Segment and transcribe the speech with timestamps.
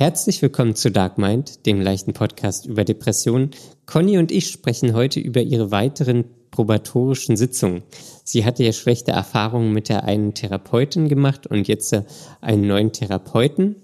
[0.00, 3.50] Herzlich willkommen zu Dark Mind, dem leichten Podcast über Depressionen.
[3.84, 7.82] Conny und ich sprechen heute über ihre weiteren probatorischen Sitzungen.
[8.24, 12.04] Sie hatte ja schlechte Erfahrungen mit der einen Therapeutin gemacht und jetzt äh,
[12.40, 13.76] einen neuen Therapeuten.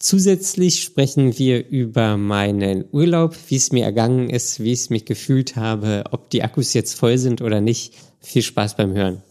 [0.00, 5.04] Zusätzlich sprechen wir über meinen Urlaub, wie es mir ergangen ist, wie ich es mich
[5.04, 7.94] gefühlt habe, ob die Akkus jetzt voll sind oder nicht.
[8.18, 9.22] Viel Spaß beim Hören.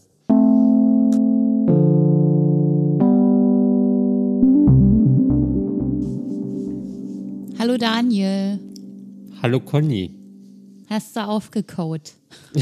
[7.70, 8.58] Hallo Daniel.
[9.42, 10.12] Hallo Conny.
[10.88, 12.14] Hast du aufgekaut?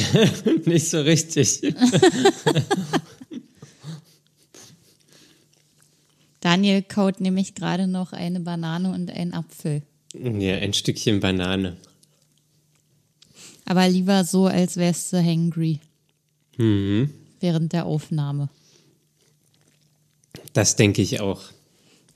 [0.66, 1.62] Nicht so richtig.
[6.40, 9.80] Daniel kaut nämlich gerade noch eine Banane und einen Apfel.
[10.12, 11.78] Ja, ein Stückchen Banane.
[13.64, 15.80] Aber lieber so, als wärst du hangry.
[16.58, 17.14] Mhm.
[17.40, 18.50] Während der Aufnahme.
[20.52, 21.40] Das denke ich auch.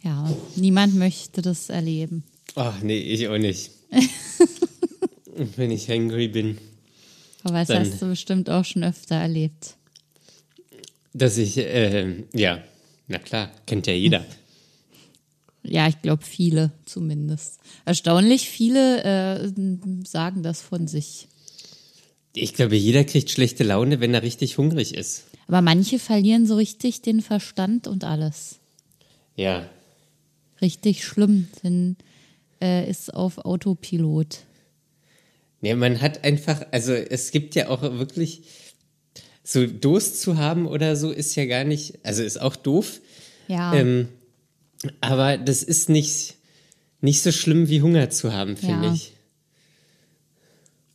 [0.02, 2.24] Ja, niemand möchte das erleben.
[2.54, 3.70] Ach nee, ich auch nicht.
[5.56, 6.58] Wenn ich hangry bin.
[7.44, 9.76] Aber das hast du bestimmt auch schon öfter erlebt.
[11.12, 12.62] Dass ich, äh, ja,
[13.08, 14.24] na klar, kennt ja jeder.
[15.64, 17.60] Ja, ich glaube viele zumindest.
[17.84, 19.52] Erstaunlich viele äh,
[20.04, 21.28] sagen das von sich.
[22.34, 25.22] Ich glaube, jeder kriegt schlechte Laune, wenn er richtig hungrig ist.
[25.46, 28.56] Aber manche verlieren so richtig den Verstand und alles.
[29.36, 29.68] Ja,
[30.62, 31.96] Richtig schlimm, denn
[32.62, 34.38] äh, ist auf Autopilot.
[35.60, 38.42] Nee, man hat einfach, also es gibt ja auch wirklich,
[39.44, 43.00] so Durst zu haben oder so ist ja gar nicht, also ist auch doof,
[43.48, 43.74] Ja.
[43.74, 44.08] ähm,
[45.00, 46.36] aber das ist nicht,
[47.00, 48.94] nicht so schlimm wie Hunger zu haben, finde Ja.
[48.94, 49.12] ich.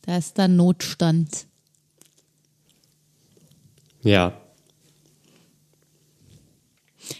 [0.02, 1.46] Da ist dann Notstand.
[4.02, 4.40] Ja.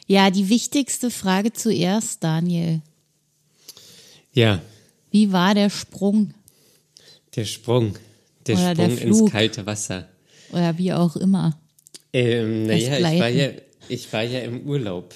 [0.07, 2.81] Ja, die wichtigste Frage zuerst, Daniel.
[4.39, 4.63] Ja,
[5.11, 6.33] Wie war der Sprung?
[7.35, 7.97] der Sprung,
[8.47, 9.31] der Oder der Sprung ins Flug.
[9.33, 10.09] kalte Wasser.
[10.53, 11.59] Oder wie auch immer.
[12.13, 13.49] Ähm, naja, ich war ja,
[13.89, 15.13] ich war ja im Urlaub.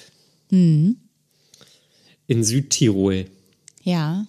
[0.49, 0.97] Mhm.
[2.27, 3.27] In Südtirol.
[3.83, 4.25] Ja,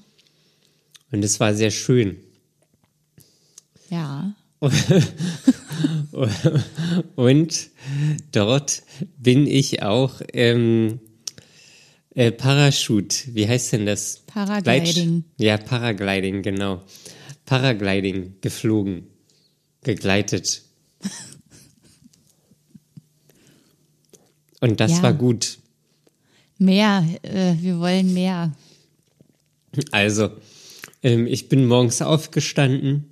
[1.11, 2.17] Und es war sehr schön.
[3.91, 4.33] ja.
[7.17, 7.71] Und
[8.31, 8.83] dort
[9.19, 11.01] bin ich auch ähm,
[12.15, 13.35] äh, Parachute.
[13.35, 14.24] Wie heißt denn das?
[14.35, 15.23] Paragliding.
[15.39, 16.83] Gleit- Ja, Paragliding, genau.
[17.47, 19.07] Paragliding geflogen,
[19.83, 20.63] gegleitet.
[24.61, 25.03] Und das Ja.
[25.03, 25.59] war gut.
[26.59, 28.53] Mehr, äh, wir wollen mehr.
[29.91, 30.31] Also,
[31.03, 33.05] ähm, ich bin morgens aufgestanden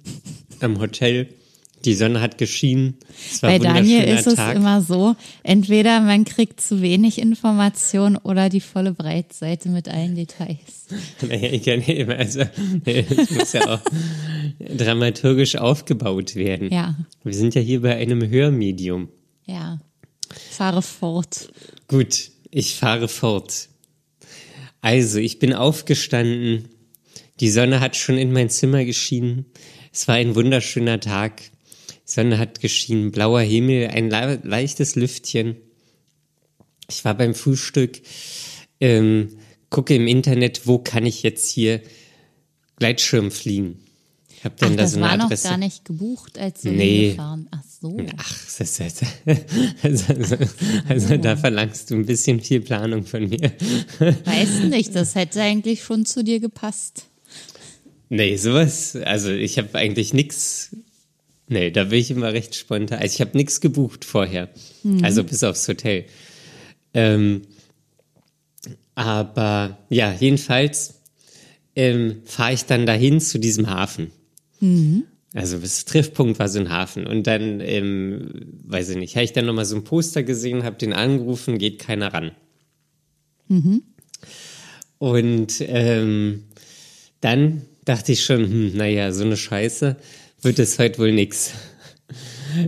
[0.60, 1.28] am Hotel.
[1.84, 2.94] Die Sonne hat geschienen.
[3.40, 4.54] Bei Daniel ist es Tag.
[4.56, 10.86] immer so, entweder man kriegt zu wenig Information oder die volle Breitseite mit allen Details.
[11.26, 12.42] Naja, ich kann immer, also,
[12.84, 13.80] es muss ja auch
[14.58, 16.70] dramaturgisch aufgebaut werden.
[16.70, 19.08] Ja, Wir sind ja hier bei einem Hörmedium.
[19.46, 19.80] ja.
[20.50, 21.50] Fahre fort.
[21.88, 23.68] Gut, ich fahre fort.
[24.80, 26.68] Also, ich bin aufgestanden.
[27.40, 29.44] Die Sonne hat schon in mein Zimmer geschienen.
[29.92, 31.42] Es war ein wunderschöner Tag.
[32.04, 35.56] Sonne hat geschienen, blauer Himmel, ein le leichtes Lüftchen.
[36.88, 38.00] Ich war beim Frühstück,
[38.80, 39.36] ähm,
[39.70, 41.80] gucke im Internet, wo kann ich jetzt hier
[42.76, 43.78] Gleitschirm fliegen.
[44.36, 45.48] Ich habe dann Ach, da das so eine war noch Adresse.
[45.48, 47.00] gar nicht gebucht, als wir Nee.
[47.10, 47.48] hingefahren.
[47.52, 47.96] Ach so.
[48.16, 49.02] Ach, das ist,
[49.82, 50.36] also, also,
[50.88, 53.52] also da verlangst du ein bisschen viel Planung von mir.
[54.24, 57.04] Weiß nicht, das hätte eigentlich schon zu dir gepasst.
[58.08, 60.76] Nee, sowas, also ich habe eigentlich nix.
[61.52, 62.98] Nee, da bin ich immer recht spontan.
[62.98, 64.48] Also ich habe nichts gebucht vorher.
[65.02, 66.06] Also bis aufs Hotel.
[66.94, 67.42] Ähm,
[68.94, 71.02] aber ja, jedenfalls
[71.76, 74.10] ähm, fahre ich dann dahin zu diesem Hafen.
[75.34, 77.06] Also das Treffpunkt war so ein Hafen.
[77.06, 78.30] Und dann, ähm,
[78.64, 81.78] weiß ich nicht, habe ich dann nochmal so ein Poster gesehen, habe den angerufen, geht
[81.78, 82.32] keiner ran.
[84.98, 86.44] Und ähm,
[87.20, 89.96] dann dachte ich schon, hm, naja, so eine Scheiße
[90.42, 91.52] wird es heute wohl nix.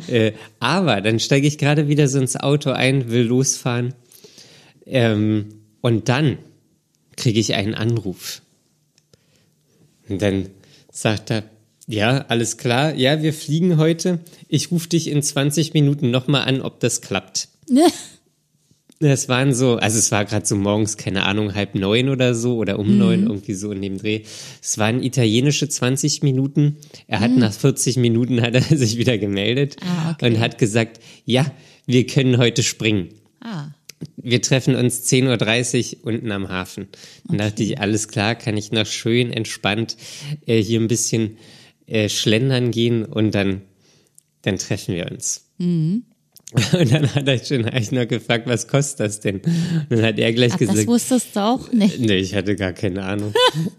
[0.09, 3.95] äh, aber dann steige ich gerade wieder so ins Auto ein, will losfahren.
[4.87, 6.39] Ähm, und dann
[7.17, 8.43] kriege ich einen Anruf.
[10.09, 10.51] Und dann
[10.91, 11.45] sagt er,
[11.87, 14.21] ja, alles klar, ja, wir fliegen heute.
[14.49, 17.49] Ich rufe dich in 20 Minuten nochmal an, ob das klappt.
[19.11, 22.57] Es waren so, also es war gerade so morgens, keine Ahnung, halb neun oder so
[22.57, 24.23] oder um neun, irgendwie so in dem Dreh.
[24.63, 26.77] Es waren italienische 20 Minuten.
[27.07, 30.27] Er hat nach 40 Minuten hat er sich wieder gemeldet Ah, okay.
[30.27, 31.47] und hat gesagt, ja,
[31.87, 33.09] wir können heute springen.
[33.41, 33.69] Ah,
[34.17, 36.89] wir treffen uns 10.30 Uhr unten am Hafen.
[37.27, 39.97] Dann dachte ich, alles klar, kann ich noch schön entspannt
[40.47, 41.37] äh, hier ein bisschen
[41.87, 43.63] äh, schlendern gehen und dann,
[44.43, 45.47] dann treffen wir uns.
[45.59, 46.05] Mhm.
[46.79, 49.37] Und dann hat er schon nur gefragt, was kostet das denn?
[49.37, 50.79] Und dann hat er gleich Ach, gesagt.
[50.79, 51.99] das wusstest du auch nicht.
[51.99, 53.35] Nee, ich hatte gar keine Ahnung.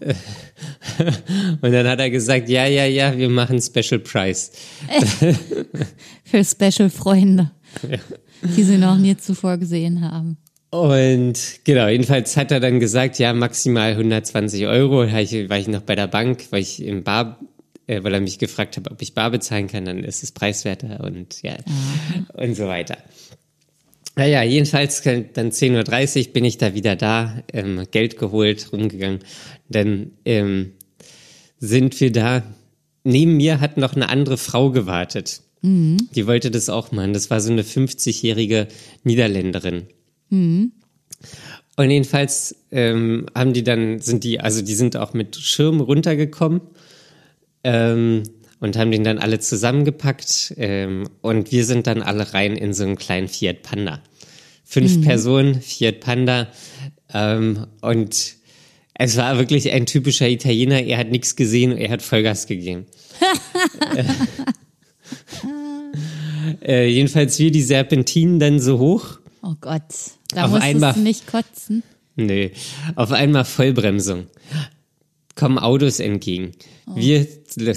[1.60, 4.52] und dann hat er gesagt, ja, ja, ja, wir machen Special Price.
[6.24, 7.50] Für Special-Freunde,
[7.88, 7.98] ja.
[8.42, 10.36] die sie noch nie zuvor gesehen haben.
[10.70, 15.10] Und genau, jedenfalls hat er dann gesagt, ja, maximal 120 Euro.
[15.10, 17.38] War ich, war ich noch bei der Bank, weil ich im Bar
[17.86, 21.04] äh, weil er mich gefragt hat, ob ich bar bezahlen kann, dann ist es preiswerter
[21.04, 22.26] und ja, mhm.
[22.34, 22.98] und so weiter.
[24.16, 29.20] Naja, jedenfalls dann 10.30 Uhr bin ich da wieder da, ähm, Geld geholt, rumgegangen.
[29.68, 30.72] Dann ähm,
[31.58, 32.42] sind wir da.
[33.04, 35.42] Neben mir hat noch eine andere Frau gewartet.
[35.60, 35.98] Mhm.
[36.14, 37.12] Die wollte das auch machen.
[37.12, 38.68] Das war so eine 50-jährige
[39.04, 39.84] Niederländerin.
[40.30, 40.72] Mhm.
[41.76, 46.62] Und jedenfalls ähm, haben die dann, sind die, also die sind auch mit Schirm runtergekommen
[47.66, 48.22] ähm,
[48.60, 52.84] und haben den dann alle zusammengepackt ähm, und wir sind dann alle rein in so
[52.84, 54.00] einen kleinen Fiat Panda.
[54.64, 55.00] Fünf mhm.
[55.02, 56.48] Personen, Fiat Panda
[57.12, 58.36] ähm, und
[58.94, 60.82] es war wirklich ein typischer Italiener.
[60.82, 62.86] Er hat nichts gesehen, er hat Vollgas gegeben.
[66.62, 69.18] äh, jedenfalls wir die Serpentinen dann so hoch.
[69.42, 69.82] Oh Gott,
[70.30, 71.82] da auf musstest einmal, du nicht kotzen.
[72.14, 72.52] Nee,
[72.94, 74.26] auf einmal Vollbremsung
[75.36, 76.52] kommen Autos entgegen.
[76.86, 76.96] Oh.
[76.96, 77.26] Wir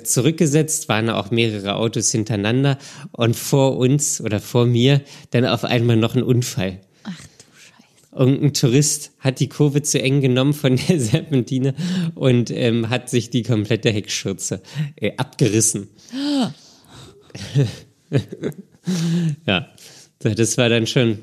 [0.03, 2.79] zurückgesetzt, waren auch mehrere Autos hintereinander
[3.11, 5.01] und vor uns oder vor mir
[5.31, 6.79] dann auf einmal noch ein Unfall.
[7.03, 7.25] Ach du
[7.55, 8.15] Scheiße.
[8.15, 11.75] Und ein Tourist hat die Kurve zu eng genommen von der Serpentine
[12.15, 14.61] und ähm, hat sich die komplette Heckschürze
[14.95, 15.89] äh, abgerissen.
[19.45, 19.67] ja,
[20.19, 21.19] das war dann schon.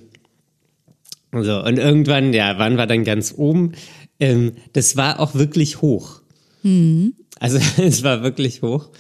[1.33, 3.73] So, und irgendwann, ja, waren wir dann ganz oben.
[4.21, 6.23] Ähm, das war auch wirklich hoch.
[6.67, 7.15] Mhm.
[7.39, 8.91] Also es war wirklich hoch.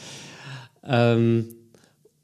[0.85, 1.49] Ähm,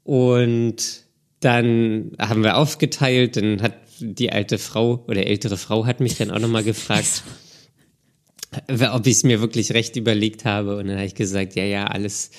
[0.03, 1.03] und
[1.41, 6.31] dann haben wir aufgeteilt, dann hat die alte Frau oder ältere Frau hat mich dann
[6.31, 7.23] auch nochmal gefragt,
[8.69, 10.77] ob ich es mir wirklich recht überlegt habe.
[10.77, 12.31] Und dann habe ich gesagt, ja, ja, alles,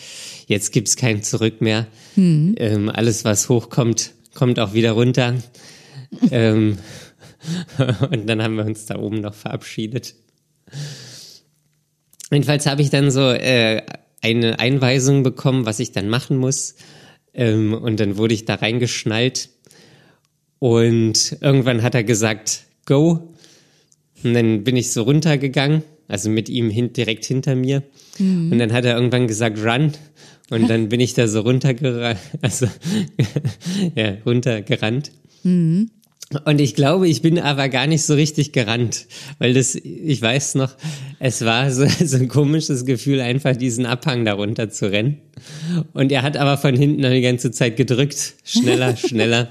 [0.47, 1.87] jetzt gibt es kein Zurück mehr.
[2.17, 2.55] Mhm.
[2.59, 5.35] Ähm, alles, was hochkommt, kommt auch wieder runter.
[6.31, 6.79] ähm,
[8.11, 10.15] und dann haben wir uns da oben noch verabschiedet.
[12.35, 13.83] Jedenfalls habe ich dann so äh,
[14.21, 16.75] eine Einweisung bekommen, was ich dann machen muss.
[17.33, 19.51] Ähm, und dann wurde ich da reingeschnallt.
[20.59, 23.35] Und irgendwann hat er gesagt, go.
[24.23, 27.83] Und dann bin ich so runtergegangen, also mit ihm hin, direkt hinter mir.
[28.19, 28.53] Mhm.
[28.53, 29.93] Und dann hat er irgendwann gesagt, run.
[30.51, 32.67] Und dann bin ich da so runtergerannt, also
[33.95, 35.11] ja, runtergerannt.
[35.43, 35.91] Mhm.
[36.45, 39.07] Und ich glaube, ich bin aber gar nicht so richtig gerannt,
[39.39, 40.75] weil das, ich weiß noch,
[41.19, 45.21] es war so, so ein komisches Gefühl, einfach diesen Abhang darunter zu rennen.
[45.93, 49.51] Und er hat aber von hinten die ganze Zeit gedrückt, schneller, schneller.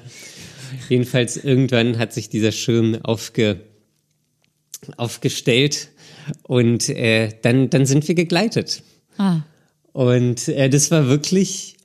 [0.90, 3.62] Jedenfalls irgendwann hat sich dieser Schirm aufge,
[4.98, 5.90] aufgestellt
[6.44, 8.84] und äh, dann, dann sind wir gegleitet.
[9.18, 9.42] Ah.
[9.92, 11.78] Und äh, das war wirklich,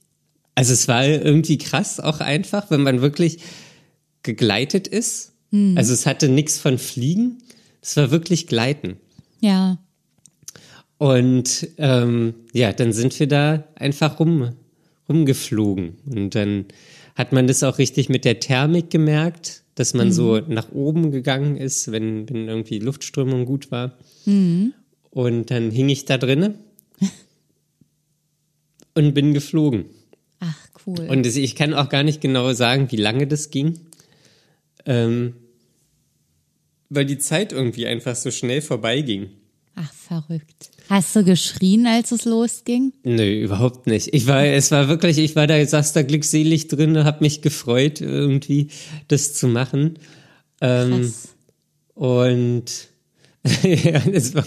[0.54, 3.38] also es war irgendwie krass auch einfach, wenn man wirklich
[4.22, 5.32] gegleitet ist.
[5.50, 5.76] Mhm.
[5.76, 7.38] Also es hatte nichts von Fliegen,
[7.80, 8.96] es war wirklich Gleiten.
[9.40, 9.78] Ja.
[10.98, 14.50] Und ähm, ja, dann sind wir da einfach rum,
[15.08, 15.96] rumgeflogen.
[16.06, 16.66] Und dann
[17.14, 20.12] hat man das auch richtig mit der Thermik gemerkt, dass man mhm.
[20.12, 23.96] so nach oben gegangen ist, wenn, wenn irgendwie Luftströmung gut war.
[24.26, 24.74] Mhm.
[25.10, 26.58] Und dann hing ich da drinnen
[28.94, 29.86] und bin geflogen.
[30.40, 30.56] Ach,
[30.86, 31.06] cool.
[31.08, 33.78] Und ich kann auch gar nicht genau sagen, wie lange das ging.
[34.88, 35.34] Ähm,
[36.88, 39.28] weil die Zeit irgendwie einfach so schnell vorbeiging.
[39.76, 40.70] Ach, verrückt.
[40.88, 42.94] Hast du geschrien, als es losging?
[43.04, 44.14] Nö, überhaupt nicht.
[44.14, 48.00] Ich war, es war wirklich, ich war da, saß da glückselig drin, hab mich gefreut,
[48.00, 48.68] irgendwie
[49.08, 49.98] das zu machen.
[50.62, 51.12] Ähm.
[51.94, 52.88] Und
[53.62, 54.44] ja, das war,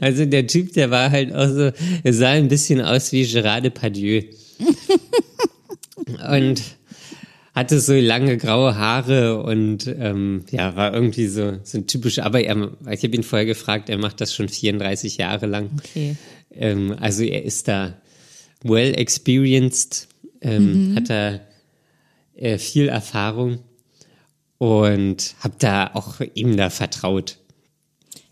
[0.00, 1.72] also der Typ, der war halt auch so,
[2.02, 4.22] er sah ein bisschen aus wie Gerard Depardieu.
[6.30, 6.62] und
[7.54, 12.40] hatte so lange graue Haare und ähm, ja, war irgendwie so, so ein typisch, aber
[12.40, 15.70] er, ich habe ihn vorher gefragt, er macht das schon 34 Jahre lang.
[15.78, 16.16] Okay.
[16.52, 17.94] Ähm, also er ist da
[18.62, 20.08] well experienced,
[20.40, 20.96] ähm, mhm.
[20.96, 21.40] hat da
[22.36, 23.58] äh, viel Erfahrung
[24.58, 27.38] und habe da auch ihm da vertraut.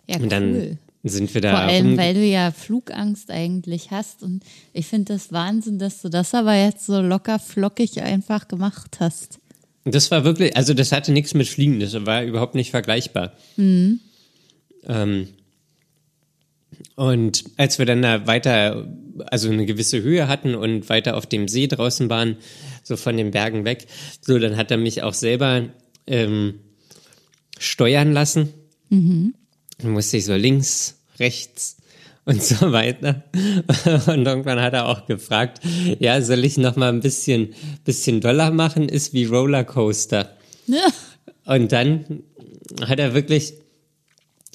[0.06, 0.22] Ja, cool.
[0.22, 0.78] Und dann
[1.08, 1.50] sind wir da.
[1.50, 4.22] Vor allem, weil du ja Flugangst eigentlich hast.
[4.22, 8.98] Und ich finde das Wahnsinn, dass du das aber jetzt so locker flockig einfach gemacht
[9.00, 9.38] hast.
[9.84, 13.32] Das war wirklich, also das hatte nichts mit Fliegen, das war überhaupt nicht vergleichbar.
[14.86, 15.28] Ähm,
[16.94, 18.86] und als wir dann da weiter,
[19.26, 22.36] also eine gewisse Höhe hatten und weiter auf dem See draußen waren,
[22.82, 23.86] so von den Bergen weg,
[24.20, 25.64] so dann hat er mich auch selber
[26.06, 26.60] ähm,
[27.58, 28.52] steuern lassen.
[29.78, 31.76] Dann musste ich so links, rechts
[32.24, 33.24] und so weiter.
[34.06, 35.60] Und irgendwann hat er auch gefragt,
[35.98, 38.88] ja, soll ich noch mal ein bisschen, bisschen doller machen?
[38.90, 40.36] Ist wie Rollercoaster.
[40.66, 40.88] Ja.
[41.46, 42.22] Und dann
[42.86, 43.54] hat er wirklich,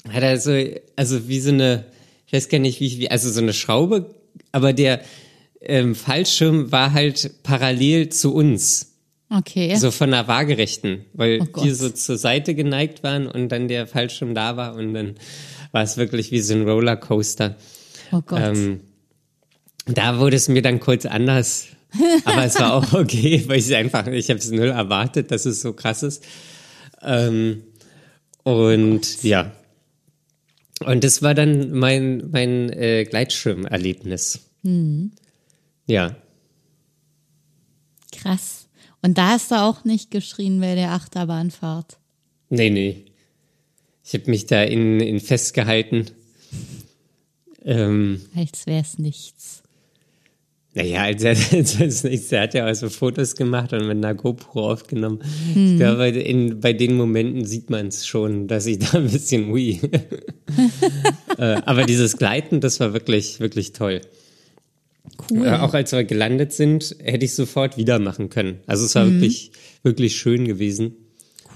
[0.08, 0.52] hat er so,
[0.94, 1.84] also wie so eine,
[2.28, 4.14] ich weiß gar nicht, wie, wie also so eine Schraube,
[4.52, 5.00] aber der
[5.60, 8.92] ähm, Fallschirm war halt parallel zu uns.
[9.30, 9.74] Okay.
[9.74, 13.88] So von der waagerechten, weil Oh die so zur Seite geneigt waren und dann der
[13.88, 15.16] Fallschirm da war und dann
[15.74, 17.56] war es wirklich wie so ein Rollercoaster.
[18.12, 18.40] oh Gott.
[18.40, 18.80] Ähm,
[19.86, 21.66] da wurde es mir dann kurz anders,
[22.24, 25.60] aber es war auch okay, weil ich einfach, ich habe es null erwartet, dass es
[25.60, 26.24] so krass ist.
[27.02, 27.64] Ähm,
[28.42, 29.52] und ja,
[30.84, 34.40] und das war dann mein mein äh, Gleitschirmerlebnis.
[35.86, 36.16] Ja,
[38.24, 38.68] Krass.
[39.02, 41.98] Und da hast du auch nicht geschrien bei der Achterbahnfahrt.
[42.48, 43.04] nee, nee,
[44.04, 46.06] ich habe mich da in, in festgehalten.
[47.64, 49.62] Ähm, Als wäre es nichts.
[50.74, 51.28] Naja, also,
[51.82, 52.32] also nichts.
[52.32, 55.20] er hat ja also Fotos gemacht und mit einer GoPro aufgenommen.
[55.54, 59.50] Ich glaube, in, bei den Momenten sieht man es schon, dass ich da ein bisschen
[59.50, 59.80] ui.
[61.38, 64.00] äh, aber dieses Gleiten, das war wirklich, wirklich toll.
[65.30, 65.46] Cool.
[65.46, 68.60] Äh, auch als wir gelandet sind, hätte ich sofort wieder machen können.
[68.66, 70.96] Also es war wirklich, wirklich schön gewesen.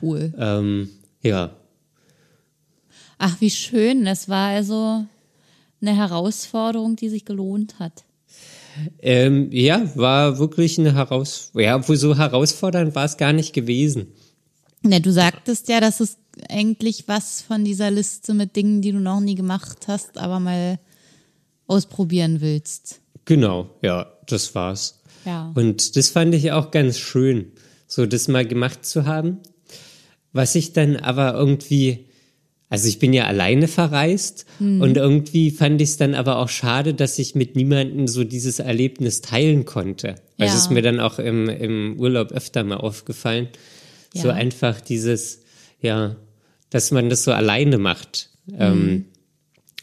[0.01, 0.33] Cool.
[0.39, 0.91] Ähm,
[1.23, 1.57] ja,
[3.19, 4.05] Ach, wie schön.
[4.05, 5.05] Das war also
[5.81, 8.05] eine Herausforderung, die sich gelohnt hat.
[9.01, 11.69] ähm, ja, war wirklich eine Herausforderung.
[11.69, 14.09] Ja, obwohl so herausfordernd war es gar nicht gewesen.
[14.83, 19.01] Ne, du sagtest ja, dass es eigentlich was von dieser Liste mit Dingen, die du
[19.01, 20.79] noch nie gemacht hast, aber mal
[21.67, 23.01] ausprobieren willst.
[23.25, 25.03] Genau, ja, das war's.
[25.25, 25.53] Ja.
[25.55, 27.53] Und das fand ich auch ganz schön,
[27.87, 29.39] so das mal gemacht zu haben.
[30.33, 32.07] Was ich dann aber irgendwie,
[32.71, 36.93] also ich bin ja alleine verreist und irgendwie fand ich es dann aber auch schade,
[36.95, 40.17] dass ich mit niemandem so dieses Erlebnis teilen konnte.
[40.39, 40.47] Also Ja.
[40.47, 43.49] es ist mir dann auch im, im Urlaub öfter mal aufgefallen.
[44.15, 44.35] So Ja.
[44.35, 45.41] einfach dieses,
[45.81, 46.17] ja,
[46.71, 48.31] dass man das so alleine macht.
[48.59, 49.07] Ähm,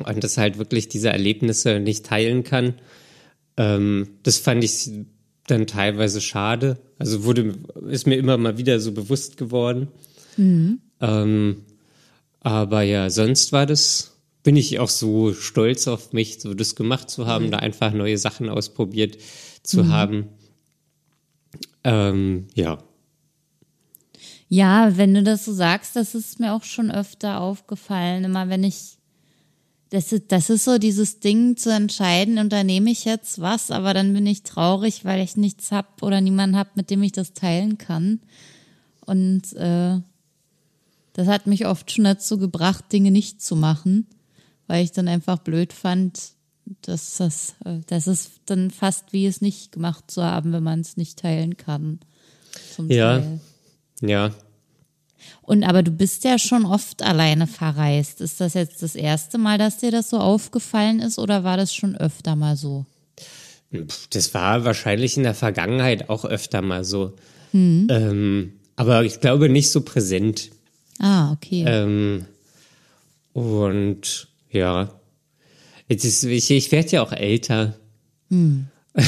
[0.05, 2.73] und das halt wirklich diese Erlebnisse nicht teilen kann.
[3.57, 4.89] Ähm, das fand ich
[5.47, 6.77] dann teilweise schade.
[6.99, 7.55] Also wurde,
[7.89, 9.87] ist mir immer mal wieder so bewusst geworden.
[11.01, 11.57] Ähm,
[12.45, 17.09] aber ja, sonst war das, bin ich auch so stolz auf mich, so das gemacht
[17.09, 19.17] zu haben, da einfach neue Sachen ausprobiert
[19.63, 20.27] zu haben.
[21.83, 22.77] Ähm, ja.
[24.47, 28.23] Ja, wenn du das so sagst, das ist mir auch schon öfter aufgefallen.
[28.23, 28.99] Immer wenn ich,
[29.89, 34.13] das ist, das ist so dieses Ding zu entscheiden, unternehme ich jetzt was, aber dann
[34.13, 37.79] bin ich traurig, weil ich nichts hab oder niemanden hab, mit dem ich das teilen
[37.79, 38.19] kann.
[39.03, 40.01] Und äh,
[41.15, 44.05] das hat mich oft schon dazu gebracht, Dinge nicht zu machen,
[44.67, 46.19] weil ich dann einfach blöd fand,
[46.81, 47.55] dass das,
[47.87, 51.55] das ist dann fast wie es nicht gemacht zu haben, wenn man es nicht teilen
[51.55, 51.99] kann.
[52.89, 53.19] Ja.
[53.19, 53.39] Teil.
[54.01, 54.31] Ja.
[55.41, 58.19] Und aber du bist ja schon oft alleine verreist.
[58.19, 61.73] Ist das jetzt das erste Mal, dass dir das so aufgefallen ist oder war das
[61.73, 62.85] schon öfter mal so?
[64.09, 67.13] Das war wahrscheinlich in der Vergangenheit auch öfter mal so.
[67.53, 70.51] Ähm, aber ich glaube nicht so präsent.
[70.99, 71.65] Ah, okay.
[71.67, 72.25] Ähm,
[73.33, 74.89] und ja,
[75.87, 77.75] jetzt ist, ich, ich werde ja auch älter.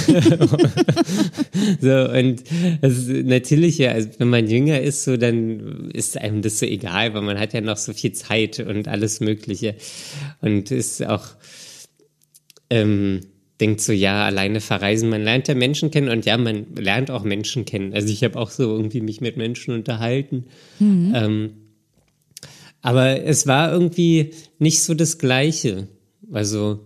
[1.79, 2.43] so, und
[2.81, 6.65] das ist natürlich, ja, also wenn man jünger ist, so, dann ist einem das so
[6.65, 9.75] egal, weil man hat ja noch so viel Zeit und alles Mögliche.
[10.41, 11.27] Und ist auch,
[12.69, 13.21] ähm,
[13.61, 17.23] denkt so, ja, alleine verreisen, man lernt ja Menschen kennen und ja, man lernt auch
[17.23, 17.93] Menschen kennen.
[17.93, 20.47] Also ich habe auch so irgendwie mich mit Menschen unterhalten.
[21.15, 21.53] Ähm,
[22.81, 25.87] aber es war irgendwie nicht so das Gleiche.
[26.31, 26.85] Also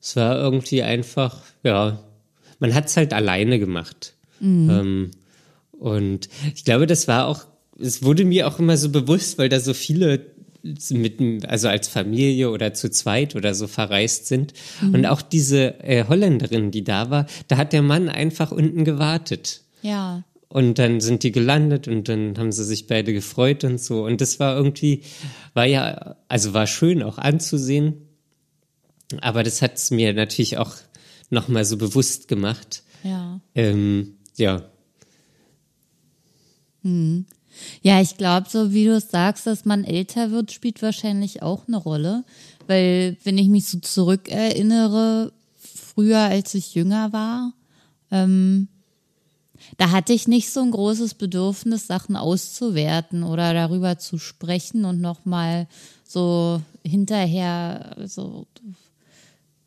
[0.00, 2.02] es war irgendwie einfach, ja,
[2.58, 4.14] man hat es halt alleine gemacht.
[4.70, 5.10] Ähm,
[5.72, 7.44] und ich glaube, das war auch,
[7.78, 10.26] es wurde mir auch immer so bewusst, weil da so viele
[10.90, 14.52] mit, also als Familie oder zu zweit oder so verreist sind.
[14.92, 19.62] Und auch diese äh, Holländerin, die da war, da hat der Mann einfach unten gewartet.
[19.82, 20.22] ja.
[20.50, 24.04] Und dann sind die gelandet und dann haben sie sich beide gefreut und so.
[24.04, 25.02] Und das war irgendwie,
[25.54, 28.08] war ja, also war schön auch anzusehen.
[29.20, 30.74] Aber das hat es mir natürlich auch
[31.30, 32.82] nochmal so bewusst gemacht.
[33.04, 33.40] Ja.
[33.54, 34.70] Ähm, ja,
[37.82, 41.66] Ja, ich glaube, so wie du es sagst, dass man älter wird, spielt wahrscheinlich auch
[41.66, 42.24] eine Rolle.
[42.66, 47.52] Weil, wenn ich mich so zurückerinnere, früher, als ich jünger war,
[48.10, 48.68] ähm,
[49.76, 55.00] da hatte ich nicht so ein großes Bedürfnis, Sachen auszuwerten oder darüber zu sprechen und
[55.00, 55.68] nochmal
[56.06, 58.46] so hinterher, so,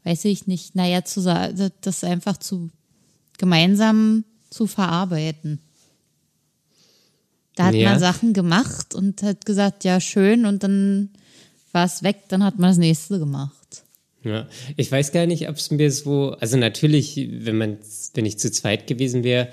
[0.03, 2.69] weiß ich nicht, naja, zu sagen, das einfach zu
[3.37, 5.59] gemeinsam zu verarbeiten.
[7.55, 7.89] Da hat ja.
[7.89, 11.09] man Sachen gemacht und hat gesagt, ja, schön, und dann
[11.71, 13.62] war es weg, dann hat man das nächste gemacht.
[14.23, 17.77] Ja, ich weiß gar nicht, ob es mir so, also natürlich, wenn man,
[18.13, 19.49] wenn ich zu zweit gewesen wäre,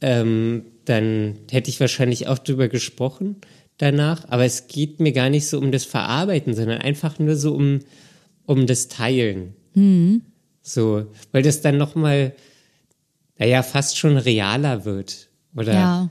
[0.00, 3.36] ähm, dann hätte ich wahrscheinlich auch drüber gesprochen
[3.78, 7.54] danach, aber es geht mir gar nicht so um das Verarbeiten, sondern einfach nur so
[7.54, 7.80] um,
[8.46, 9.54] um das Teilen.
[9.74, 10.22] Mhm.
[10.62, 12.34] So, weil das dann nochmal,
[13.38, 15.28] naja, fast schon realer wird.
[15.56, 16.10] Oder ja.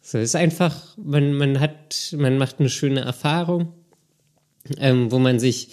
[0.00, 3.72] so, ist einfach, man, man hat, man macht eine schöne Erfahrung,
[4.78, 5.68] ähm, wo man sich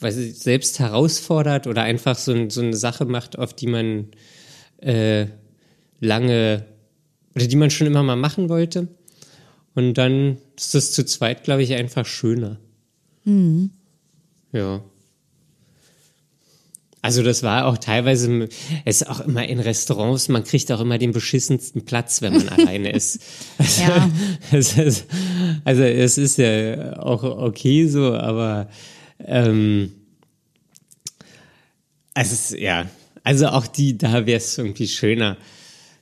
[0.00, 4.08] weiß ich, selbst herausfordert oder einfach so, so eine Sache macht, auf die man
[4.78, 5.26] äh,
[6.00, 6.64] lange
[7.34, 8.88] oder die man schon immer mal machen wollte.
[9.74, 12.58] Und dann ist das zu zweit, glaube ich, einfach schöner.
[13.24, 13.70] Mhm.
[14.52, 14.82] Ja.
[17.00, 18.48] Also das war auch teilweise,
[18.84, 22.48] es ist auch immer in Restaurants, man kriegt auch immer den beschissensten Platz, wenn man
[22.48, 23.20] alleine ist.
[23.56, 24.10] Also, ja.
[24.50, 25.06] es ist.
[25.64, 28.68] Also es ist ja auch okay so, aber
[29.20, 29.92] ähm,
[32.14, 32.88] also ja,
[33.24, 35.36] also auch die, da wäre es irgendwie schöner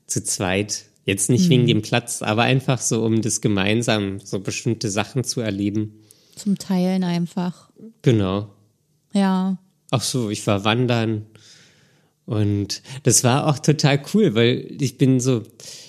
[0.06, 0.84] zu zweit.
[1.04, 1.50] Jetzt nicht mhm.
[1.50, 6.02] wegen dem Platz, aber einfach so, um das gemeinsam so bestimmte Sachen zu erleben.
[6.34, 7.70] Zum Teilen einfach.
[8.02, 8.50] Genau.
[9.12, 9.58] Ja.
[9.90, 11.26] Auch so, ich war wandern
[12.26, 15.44] und das war auch total cool, weil ich bin so,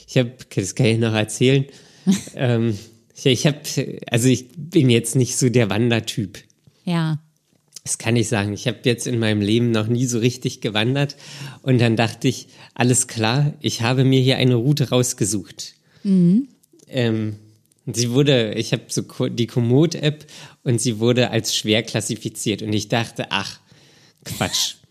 [0.08, 1.66] ich habe, das kann ich noch erzählen.
[2.36, 2.78] ähm,
[3.16, 3.60] ich, ich habe,
[4.10, 6.38] also ich bin jetzt nicht so der Wandertyp.
[6.88, 7.20] Ja.
[7.84, 8.54] Das kann ich sagen.
[8.54, 11.16] Ich habe jetzt in meinem Leben noch nie so richtig gewandert.
[11.62, 15.74] Und dann dachte ich, alles klar, ich habe mir hier eine Route rausgesucht.
[16.04, 16.48] Mhm.
[16.88, 17.36] Ähm,
[17.86, 20.26] sie wurde, ich habe so die Komoot-App
[20.64, 22.62] und sie wurde als schwer klassifiziert.
[22.62, 23.60] Und ich dachte, ach,
[24.24, 24.76] Quatsch.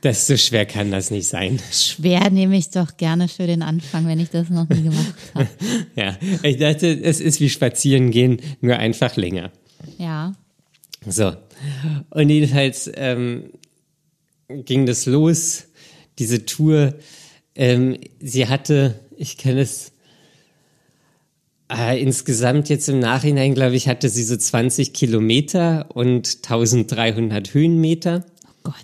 [0.00, 1.58] Das so schwer kann das nicht sein.
[1.72, 5.48] Schwer nehme ich doch gerne für den Anfang, wenn ich das noch nie gemacht habe.
[5.96, 9.50] ja, ich dachte, es ist wie spazieren gehen, nur einfach länger.
[9.96, 10.34] Ja.
[11.06, 11.32] So.
[12.10, 13.50] Und jedenfalls ähm,
[14.48, 15.64] ging das los,
[16.18, 16.94] diese Tour.
[17.54, 19.92] Ähm, sie hatte, ich kenne es,
[21.70, 28.24] äh, insgesamt jetzt im Nachhinein, glaube ich, hatte sie so 20 Kilometer und 1300 Höhenmeter.
[28.46, 28.74] Oh Gott.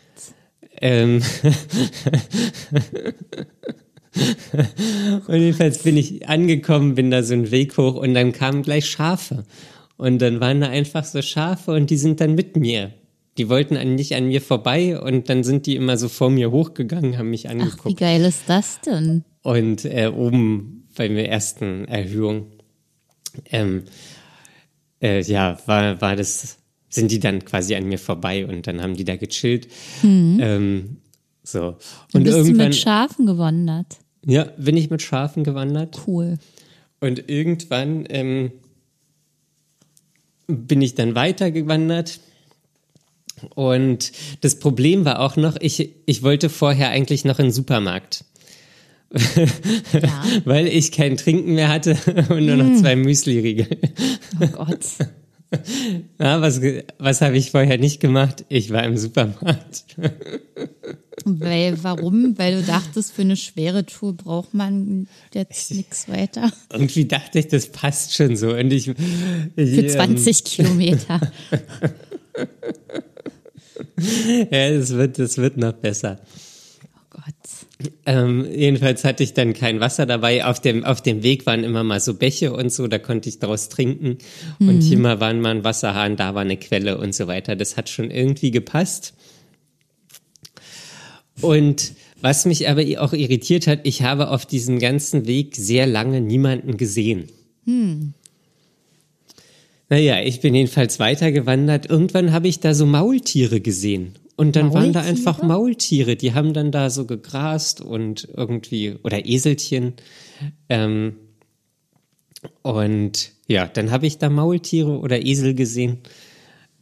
[0.80, 1.22] Ähm
[5.26, 8.86] und jedenfalls bin ich angekommen, bin da so einen Weg hoch und dann kamen gleich
[8.86, 9.44] Schafe.
[10.00, 12.94] Und dann waren da einfach so Schafe und die sind dann mit mir.
[13.36, 17.18] Die wollten nicht an mir vorbei und dann sind die immer so vor mir hochgegangen,
[17.18, 17.80] haben mich angeguckt.
[17.82, 19.24] Ach, wie geil ist das denn?
[19.42, 22.46] Und äh, oben bei der ersten Erhöhung,
[23.50, 23.82] ähm,
[25.02, 26.56] äh, ja, war, war das,
[26.88, 29.68] sind die dann quasi an mir vorbei und dann haben die da gechillt.
[30.02, 30.38] Mhm.
[30.40, 30.96] Ähm,
[31.42, 31.60] so.
[31.66, 31.76] Und,
[32.14, 33.98] und bist irgendwann, du mit Schafen gewandert?
[34.24, 36.00] Ja, bin ich mit Schafen gewandert.
[36.06, 36.38] Cool.
[37.00, 38.52] Und irgendwann ähm,
[40.50, 42.20] bin ich dann weitergewandert.
[43.54, 48.24] Und das Problem war auch noch, ich, ich wollte vorher eigentlich noch in den Supermarkt.
[49.92, 50.22] Ja.
[50.44, 51.96] Weil ich kein Trinken mehr hatte
[52.28, 52.76] und nur noch hm.
[52.76, 53.66] zwei Müsli-Riegel.
[54.40, 54.84] Oh Gott.
[56.20, 56.60] Ja, was
[56.98, 58.44] was habe ich vorher nicht gemacht?
[58.48, 59.84] Ich war im Supermarkt.
[61.24, 62.38] Weil, warum?
[62.38, 66.50] Weil du dachtest, für eine schwere Tour braucht man jetzt nichts weiter.
[66.72, 68.54] Irgendwie dachte ich, das passt schon so.
[68.54, 71.20] Und ich, ich für 20 ähm, Kilometer.
[74.50, 76.20] ja, das wird, das wird noch besser.
[78.06, 80.44] Ähm, jedenfalls hatte ich dann kein Wasser dabei.
[80.44, 83.38] Auf dem, auf dem Weg waren immer mal so Bäche und so, da konnte ich
[83.38, 84.18] draus trinken.
[84.58, 84.68] Mhm.
[84.68, 87.56] Und hier mal waren mal ein Wasserhahn, da war eine Quelle und so weiter.
[87.56, 89.14] Das hat schon irgendwie gepasst.
[91.40, 96.20] Und was mich aber auch irritiert hat, ich habe auf diesem ganzen Weg sehr lange
[96.20, 97.28] niemanden gesehen.
[97.64, 98.12] Hm.
[99.88, 101.88] Naja, ich bin jedenfalls weitergewandert.
[101.88, 104.14] Irgendwann habe ich da so Maultiere gesehen.
[104.40, 104.84] Und dann Maultiere?
[104.84, 109.96] waren da einfach Maultiere, die haben dann da so gegrast und irgendwie, oder Eselchen.
[110.70, 111.16] Ähm,
[112.62, 115.98] und ja, dann habe ich da Maultiere oder Esel gesehen.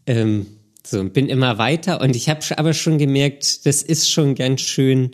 [0.07, 0.47] Ähm,
[0.87, 5.11] so, bin immer weiter und ich habe aber schon gemerkt, das ist schon ganz schön,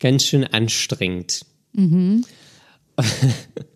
[0.00, 1.46] ganz schön anstrengend.
[1.72, 2.26] Mhm.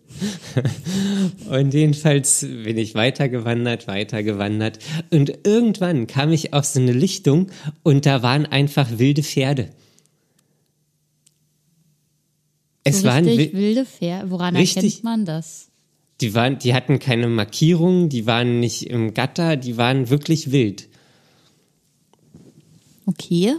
[1.49, 4.79] Und jedenfalls bin ich weitergewandert, weitergewandert.
[5.11, 7.51] Und irgendwann kam ich auf so eine Lichtung
[7.83, 9.69] und da waren einfach wilde Pferde.
[12.83, 14.29] Es so waren wi wilde Pferde.
[14.29, 15.69] Woran richtig, erkennt man das?
[16.21, 20.87] Die, waren, die hatten keine Markierung, die waren nicht im Gatter, die waren wirklich wild.
[23.05, 23.55] Okay.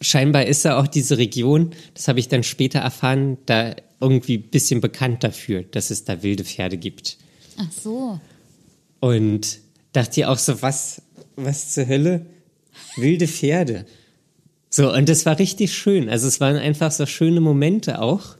[0.00, 4.50] Scheinbar ist ja auch diese Region, das habe ich dann später erfahren, da irgendwie ein
[4.50, 7.18] bisschen bekannt dafür, dass es da wilde Pferde gibt.
[7.56, 8.20] Ach so.
[9.00, 9.58] Und
[9.92, 11.02] dachte ihr auch so, was,
[11.36, 12.26] was zur Hölle?
[12.96, 13.86] Wilde Pferde.
[14.70, 16.08] So, und das war richtig schön.
[16.08, 18.36] Also es waren einfach so schöne Momente auch.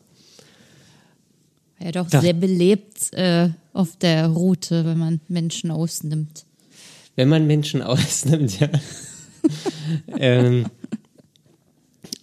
[1.80, 6.44] Ja, doch da, sehr belebt äh, auf der Route, wenn man Menschen ausnimmt.
[7.16, 8.68] Wenn man Menschen ausnimmt, ja.
[10.18, 10.66] ähm,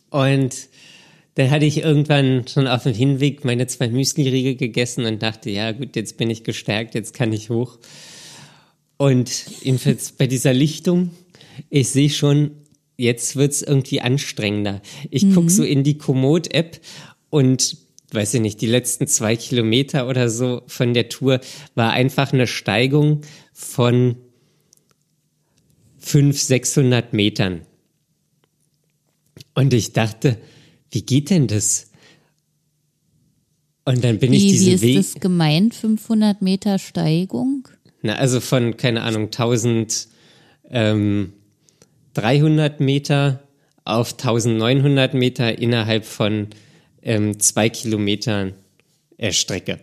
[0.09, 0.69] und
[1.35, 5.71] dann hatte ich irgendwann schon auf dem Hinweg meine zwei Müsli-Riegel gegessen und dachte, ja
[5.71, 7.77] gut, jetzt bin ich gestärkt, jetzt kann ich hoch.
[8.97, 11.11] Und jedenfalls bei dieser Lichtung,
[11.69, 12.51] ich sehe schon,
[12.97, 14.81] jetzt wird es irgendwie anstrengender.
[15.11, 15.35] Ich mhm.
[15.35, 16.79] gucke so in die Komoot-App
[17.29, 17.77] und
[18.11, 21.39] weiß ich nicht, die letzten zwei Kilometer oder so von der Tour
[21.75, 23.21] war einfach eine Steigung
[23.53, 24.15] von
[25.99, 27.61] 500, 600 Metern.
[29.57, 30.37] Und ich dachte,
[30.91, 31.89] wie geht denn das?
[33.85, 34.67] Und dann bin wie, ich diesen Weg.
[34.67, 37.67] Wie ist Weg, das gemeint, 500 Meter Steigung?
[38.03, 40.09] Na, also von, keine Ahnung, 1300
[40.69, 41.33] ähm,
[42.77, 43.47] Meter
[43.83, 46.49] auf 1900 Meter innerhalb von
[47.01, 48.53] ähm, zwei Kilometern
[49.17, 49.79] äh, Strecke.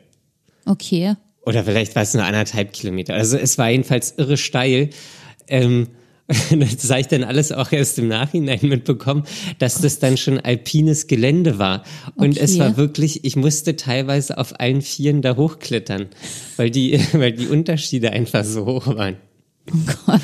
[0.66, 1.16] Okay.
[1.44, 3.14] Oder vielleicht war es nur anderthalb Kilometer.
[3.14, 4.90] Also es war jedenfalls irre steil.
[5.48, 5.88] Ähm,
[6.26, 9.24] das habe ich dann alles auch erst im Nachhinein mitbekommen,
[9.58, 11.84] dass das dann schon alpines Gelände war.
[12.14, 12.40] Und okay.
[12.40, 16.06] es war wirklich, ich musste teilweise auf allen Vieren da hochklettern,
[16.56, 19.16] weil die, weil die Unterschiede einfach so hoch waren.
[19.70, 20.20] Oh Gott.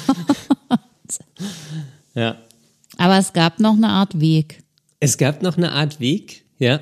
[2.15, 2.39] ja.
[2.97, 4.63] Aber es gab noch eine Art Weg.
[5.01, 6.81] Es gab noch eine Art Weg, ja.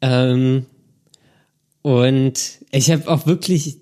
[0.00, 0.66] Ähm,
[1.82, 3.78] und ich habe auch wirklich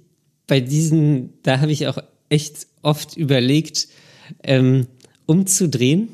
[0.48, 3.88] bei diesen, da habe ich auch echt oft überlegt,
[4.42, 4.86] ähm,
[5.26, 6.08] umzudrehen,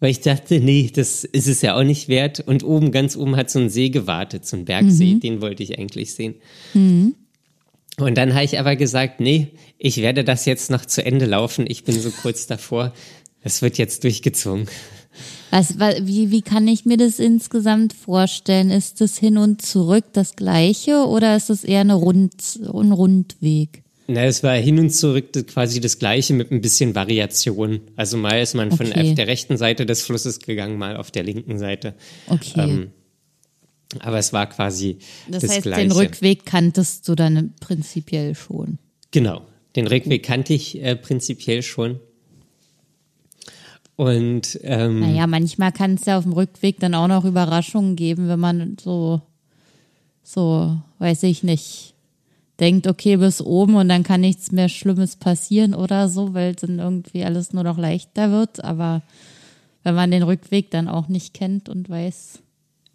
[0.00, 2.40] weil ich dachte, nee, das ist es ja auch nicht wert.
[2.40, 5.20] Und oben, ganz oben hat so ein See gewartet, so ein Bergsee, mhm.
[5.20, 6.36] den wollte ich eigentlich sehen.
[6.74, 7.14] Mhm.
[7.98, 11.64] Und dann habe ich aber gesagt, nee, ich werde das jetzt noch zu Ende laufen.
[11.68, 12.92] Ich bin so kurz davor.
[13.42, 14.68] Es wird jetzt durchgezogen.
[15.50, 18.70] Was, wie, wie kann ich mir das insgesamt vorstellen?
[18.70, 23.82] Ist das hin und zurück das gleiche oder ist es eher eine Rund, ein Rundweg?
[24.10, 27.82] Na, es war hin und zurück quasi das gleiche mit ein bisschen Variation.
[27.94, 29.14] Also mal ist man von okay.
[29.14, 31.94] der rechten Seite des Flusses gegangen, mal auf der linken Seite.
[32.26, 32.60] Okay.
[32.60, 32.90] Ähm,
[34.00, 34.96] aber es war quasi
[35.28, 35.88] das, das heißt, Gleiche.
[35.88, 38.78] den Rückweg kanntest du dann prinzipiell schon.
[39.10, 39.42] Genau,
[39.76, 42.00] den Rückweg kannte ich äh, prinzipiell schon.
[43.96, 48.28] Und ähm, naja, manchmal kann es ja auf dem Rückweg dann auch noch Überraschungen geben,
[48.28, 49.20] wenn man so,
[50.22, 51.94] so, weiß ich nicht,
[52.60, 56.78] denkt, okay, bis oben und dann kann nichts mehr Schlimmes passieren oder so, weil dann
[56.78, 58.64] irgendwie alles nur noch leichter wird.
[58.64, 59.02] Aber
[59.84, 62.40] wenn man den Rückweg dann auch nicht kennt und weiß,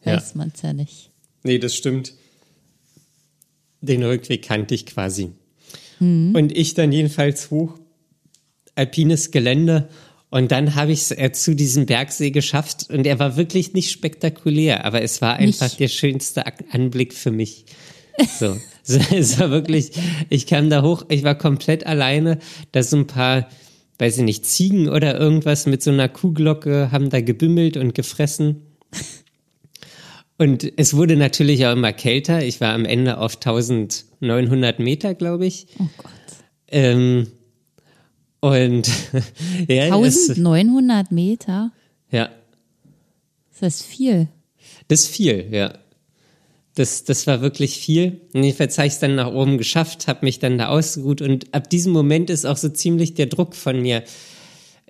[0.04, 0.38] weiß ja.
[0.38, 1.12] man es ja nicht.
[1.43, 2.13] Nee, das stimmt.
[3.82, 5.32] Den Rückweg kannte ich quasi.
[5.99, 6.34] Mhm.
[6.36, 7.78] Und ich dann jedenfalls hoch,
[8.76, 9.89] alpines Gelände
[10.30, 13.91] und dann habe ich es äh, zu diesem Bergsee geschafft und er war wirklich nicht
[13.91, 15.80] spektakulär, aber es war einfach nicht.
[15.80, 17.65] der schönste Anblick für mich.
[18.39, 19.91] So, es war wirklich,
[20.30, 22.39] ich kam da hoch, ich war komplett alleine,
[22.72, 23.48] da so ein paar,
[24.00, 28.62] weiß ich nicht, Ziegen oder irgendwas mit so einer Kuhglocke haben da gebimmelt und gefressen.
[30.38, 32.43] Und es wurde natürlich auch immer kälter.
[32.43, 35.67] Ich war am Ende auf 1900 Meter, glaube ich.
[35.80, 36.12] Oh Gott.
[36.69, 37.28] Ähm,
[38.39, 38.89] und
[39.69, 41.72] ja, 1900 Meter?
[42.12, 42.30] Ja.
[43.60, 44.28] Das ist viel.
[44.89, 45.76] Das ist viel, ja.
[46.75, 48.21] Das, das war wirklich viel.
[48.33, 51.53] Und jedenfalls habe ich es dann nach oben geschafft, habe mich dann da ausgeruht und
[51.53, 54.03] ab diesem Moment ist auch so ziemlich der Druck von mir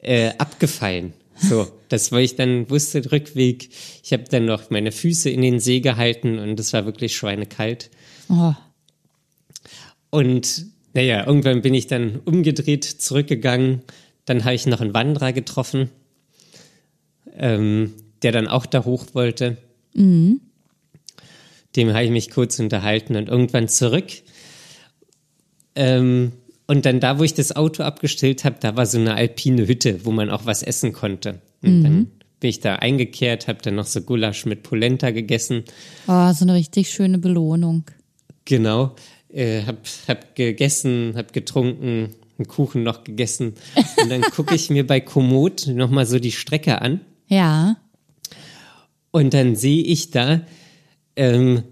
[0.01, 1.13] äh, abgefallen.
[1.35, 3.69] So, das, weil ich dann wusste, Rückweg,
[4.03, 7.89] ich habe dann noch meine Füße in den See gehalten und es war wirklich schweinekalt.
[8.29, 8.53] Oh.
[10.09, 13.81] Und naja, irgendwann bin ich dann umgedreht, zurückgegangen.
[14.25, 15.89] Dann habe ich noch einen Wanderer getroffen,
[17.35, 19.57] ähm, der dann auch da hoch wollte.
[19.93, 20.39] Mhm.
[21.75, 24.11] Dem habe ich mich kurz unterhalten und irgendwann zurück.
[25.75, 26.33] Ähm,
[26.67, 30.05] und dann da, wo ich das Auto abgestellt habe, da war so eine alpine Hütte,
[30.05, 31.41] wo man auch was essen konnte.
[31.61, 31.83] Und mhm.
[31.83, 32.07] dann
[32.39, 35.63] bin ich da eingekehrt, habe dann noch so Gulasch mit Polenta gegessen.
[36.07, 37.85] Oh, so eine richtig schöne Belohnung.
[38.45, 38.95] Genau.
[39.29, 43.53] Äh, hab, hab gegessen, hab getrunken, einen Kuchen noch gegessen.
[44.01, 47.01] Und dann gucke ich mir bei Komoot nochmal so die Strecke an.
[47.27, 47.77] Ja.
[49.11, 50.41] Und dann sehe ich da
[51.15, 51.63] ähm,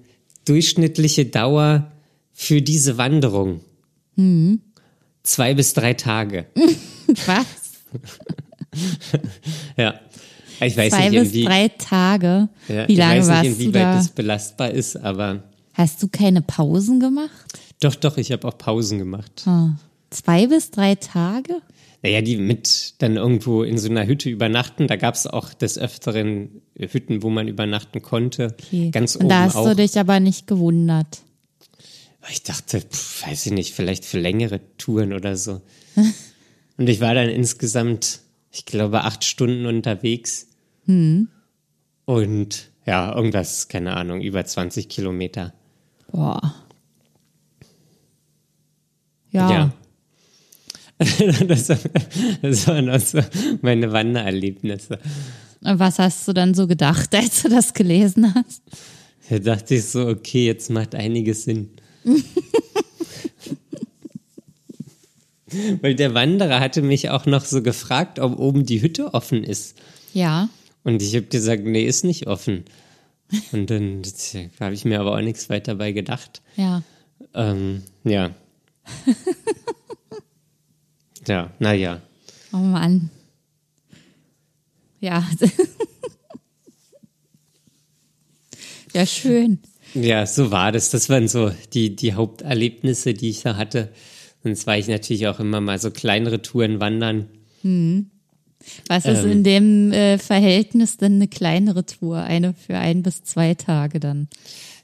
[0.45, 1.91] durchschnittliche Dauer
[2.33, 3.61] für diese Wanderung.
[5.23, 6.45] Zwei bis drei Tage.
[7.25, 7.45] Was?
[9.77, 9.95] Ja.
[10.63, 12.49] Ich weiß Zwei nicht, bis drei Tage.
[12.67, 13.95] ja, Wie ich lange weiß warst nicht, du inwieweit da?
[13.95, 17.31] das belastbar ist, aber Hast du keine Pausen gemacht?
[17.79, 19.43] doch, doch, ich habe auch Pausen gemacht.
[19.47, 19.71] Ah.
[20.11, 21.61] Zwei bis drei Tage?
[22.03, 24.87] Naja, die mit dann irgendwo in so einer Hütte übernachten.
[24.87, 28.55] Da gab es auch des Öfteren Hütten, wo man übernachten konnte.
[28.59, 28.89] Okay.
[28.89, 29.69] Ganz Und oben da hast auch.
[29.69, 31.21] du dich aber nicht gewundert.
[32.29, 35.61] Ich dachte, pf, weiß ich nicht, vielleicht für längere Touren oder so.
[36.77, 40.47] Und ich war dann insgesamt, ich glaube, acht Stunden unterwegs.
[40.85, 41.27] Hm.
[42.05, 45.53] Und ja, irgendwas, keine Ahnung, über 20 Kilometer.
[46.11, 46.55] Boah.
[49.31, 49.51] Ja.
[49.51, 49.73] Ja.
[51.47, 51.67] Das,
[52.41, 53.19] das waren auch so
[53.61, 54.99] meine Wandererlebnisse.
[55.63, 58.61] Und was hast du dann so gedacht, als du das gelesen hast?
[59.29, 61.69] Da dachte ich so, okay, jetzt macht einiges Sinn.
[65.81, 69.77] Weil der Wanderer hatte mich auch noch so gefragt, ob oben die Hütte offen ist.
[70.13, 70.49] Ja.
[70.83, 72.65] Und ich habe gesagt, nee, ist nicht offen.
[73.51, 74.01] Und dann
[74.59, 76.41] habe ich mir aber auch nichts weiter dabei gedacht.
[76.57, 76.83] Ja.
[77.33, 78.31] Ähm, ja.
[81.27, 82.01] ja, naja.
[82.53, 83.09] Oh Mann.
[84.99, 85.25] Ja.
[88.93, 89.59] ja, schön.
[89.93, 90.89] Ja, so war das.
[90.89, 93.89] Das waren so die, die Haupterlebnisse, die ich da hatte.
[94.43, 97.27] Sonst war ich natürlich auch immer mal so kleinere Touren wandern.
[98.87, 99.31] Was ist Ähm.
[99.31, 102.17] in dem äh, Verhältnis denn eine kleinere Tour?
[102.23, 104.27] Eine für ein bis zwei Tage dann.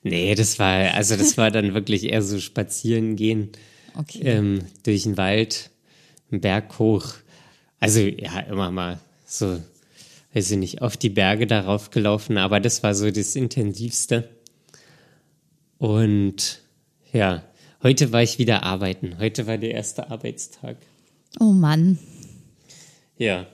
[0.04, 3.50] Nee, das war, also das war dann wirklich eher so spazieren gehen
[3.95, 4.19] Okay.
[4.23, 5.71] ähm, durch den Wald,
[6.31, 7.13] einen Berg hoch.
[7.79, 9.61] Also ja, immer mal so,
[10.33, 14.29] weiß ich nicht, auf die Berge darauf gelaufen, aber das war so das Intensivste.
[15.77, 16.61] Und
[17.13, 17.43] ja,
[17.83, 19.17] heute war ich wieder arbeiten.
[19.19, 20.77] Heute war der erste Arbeitstag.
[21.39, 21.99] Oh Mann.
[23.17, 23.47] Ja.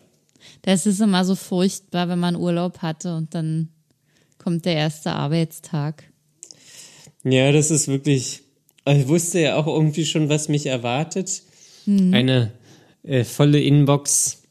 [0.62, 3.70] Das ist immer so furchtbar, wenn man Urlaub hatte und dann
[4.38, 6.04] kommt der erste Arbeitstag.
[7.24, 8.42] Ja, das ist wirklich.
[8.86, 11.42] Ich wusste ja auch irgendwie schon, was mich erwartet.
[11.88, 12.52] Eine
[13.04, 14.44] äh, volle Inbox,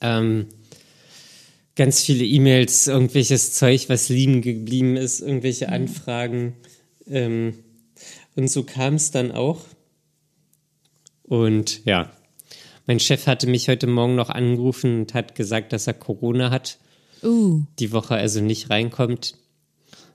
[0.00, 0.46] ähm,
[1.76, 6.54] ganz viele E-Mails, irgendwelches Zeug, was liegen geblieben ist, irgendwelche Anfragen.
[7.06, 7.54] Ähm,
[8.34, 9.60] und so kam es dann auch.
[11.22, 12.10] Und ja,
[12.86, 16.78] mein Chef hatte mich heute Morgen noch angerufen und hat gesagt, dass er Corona hat
[17.22, 19.34] Uh, die Woche also nicht reinkommt.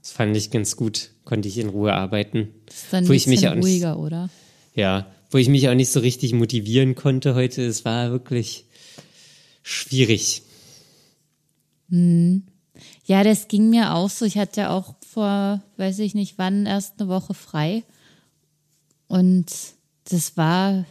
[0.02, 1.10] Das fand ich ganz gut.
[1.24, 2.50] Konnte ich in Ruhe arbeiten.
[2.68, 4.30] ist dann ein ich mich ruhiger, oder?
[4.76, 7.66] Ja, wo ich mich auch nicht so richtig motivieren konnte heute.
[7.66, 8.66] Es war wirklich
[9.64, 10.44] schwierig.
[11.90, 14.26] Ja, das ging mir auch so.
[14.26, 17.84] Ich hatte ja auch vor, weiß ich nicht wann, erst eine Woche frei.
[19.08, 19.46] Und
[20.06, 20.86] das war,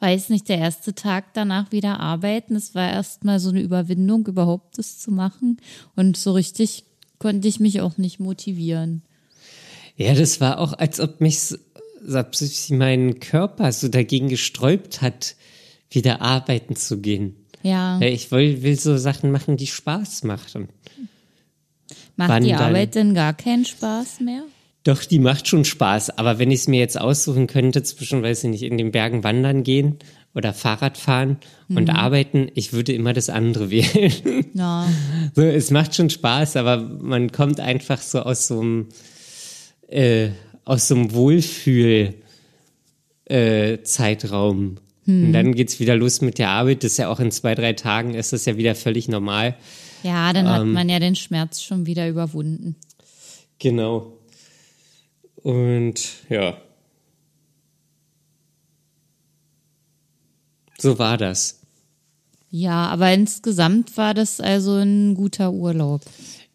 [0.00, 2.54] weiß nicht, der erste Tag danach wieder arbeiten.
[2.54, 5.58] Es war erstmal so eine Überwindung, überhaupt das zu machen.
[5.96, 6.84] Und so richtig
[7.18, 9.02] konnte ich mich auch nicht motivieren.
[9.96, 11.54] Ja, das war auch, als ob mich
[12.06, 15.36] sich mein Körper so dagegen gesträubt hat,
[15.90, 17.36] wieder arbeiten zu gehen.
[17.62, 20.68] Ja, Ja, ich will, will so Sachen machen, die Spaß machen.
[22.16, 22.62] macht wann die dann?
[22.62, 24.42] Arbeit denn gar keinen Spaß mehr?
[24.84, 26.16] Doch, die macht schon Spaß.
[26.18, 29.24] Aber wenn ich es mir jetzt aussuchen könnte, zwischen, weiß ich nicht, in den Bergen
[29.24, 29.96] wandern gehen
[30.32, 31.38] oder Fahrrad fahren
[31.68, 34.12] und arbeiten, ich würde immer das andere wählen.
[34.54, 34.86] Ja,
[35.34, 38.88] so, es macht schon Spaß, aber man kommt einfach so aus so einem,
[39.88, 40.28] äh,
[40.66, 42.14] aus so einem Wohlfühl,
[43.24, 44.76] äh, Zeitraum.
[45.08, 46.82] Und dann geht's wieder los mit der Arbeit.
[46.82, 49.56] Das ist ja auch in zwei, drei Tagen ist das ja wieder völlig normal.
[50.02, 50.72] ja, dann hat Ähm.
[50.72, 52.74] man ja den Schmerz schon wieder überwunden.
[53.60, 54.18] Genau.
[55.36, 56.60] Und ja.
[60.78, 61.60] So war das.
[62.50, 66.02] Ja, aber insgesamt war das also ein guter Urlaub.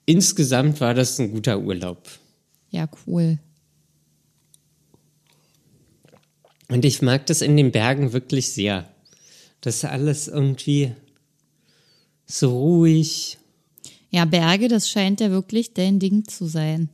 [0.06, 2.10] Insgesamt war das ein guter Urlaub.
[2.70, 3.40] Ja, cool.
[6.72, 8.88] Und ich mag das in den Bergen wirklich sehr.
[9.60, 10.94] Das ist alles irgendwie
[12.26, 13.38] so ruhig.
[14.10, 16.90] Ja, Berge, das scheint ja wirklich dein Ding zu sein.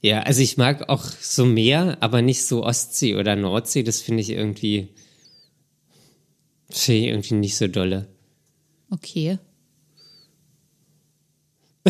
[0.00, 3.84] Ja, also ich mag auch so Meer, aber nicht so Ostsee oder Nordsee.
[3.84, 4.88] Das finde ich irgendwie,
[6.68, 8.08] finde ich irgendwie nicht so dolle.
[8.90, 9.38] Okay.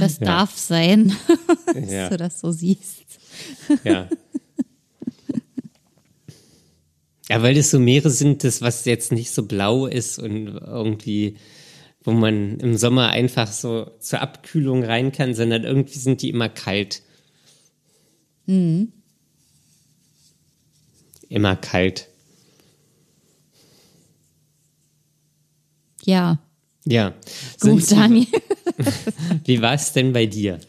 [0.00, 1.16] Das darf sein,
[1.74, 2.08] dass Ja.
[2.08, 3.04] du das so siehst.
[3.84, 4.08] Ja.
[7.28, 11.36] Ja, weil das so Meere sind, das was jetzt nicht so blau ist und irgendwie,
[12.04, 16.48] wo man im Sommer einfach so zur Abkühlung rein kann, sondern irgendwie sind die immer
[16.48, 17.02] kalt.
[21.28, 22.08] Immer kalt.
[26.04, 26.38] Ja,
[26.84, 27.14] Ja.
[27.58, 28.26] gut, Daniel.
[29.44, 30.60] Wie war es denn bei dir?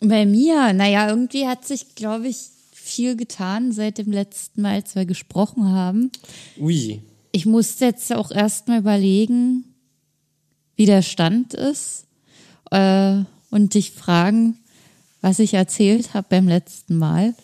[0.00, 2.50] Bei mir, naja, irgendwie hat sich, glaube ich,
[2.92, 6.10] viel getan seit dem letzten Mal, als wir gesprochen haben.
[6.58, 7.02] Ui.
[7.32, 9.64] Ich musste jetzt auch erstmal überlegen,
[10.76, 12.06] wie der Stand ist
[12.70, 14.58] äh, und dich fragen,
[15.20, 17.34] was ich erzählt habe beim letzten Mal.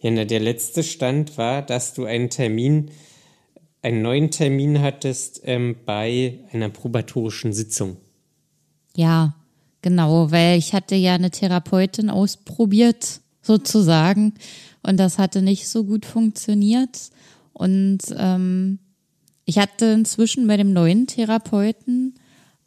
[0.00, 2.90] Ja, na, der letzte Stand war, dass du einen Termin,
[3.82, 7.96] einen neuen Termin hattest ähm, bei einer probatorischen Sitzung.
[8.94, 9.34] Ja,
[9.80, 14.34] genau, weil ich hatte ja eine Therapeutin ausprobiert, sozusagen,
[14.82, 17.10] und das hatte nicht so gut funktioniert.
[17.52, 18.78] Und ähm,
[19.44, 22.14] ich hatte inzwischen bei dem neuen Therapeuten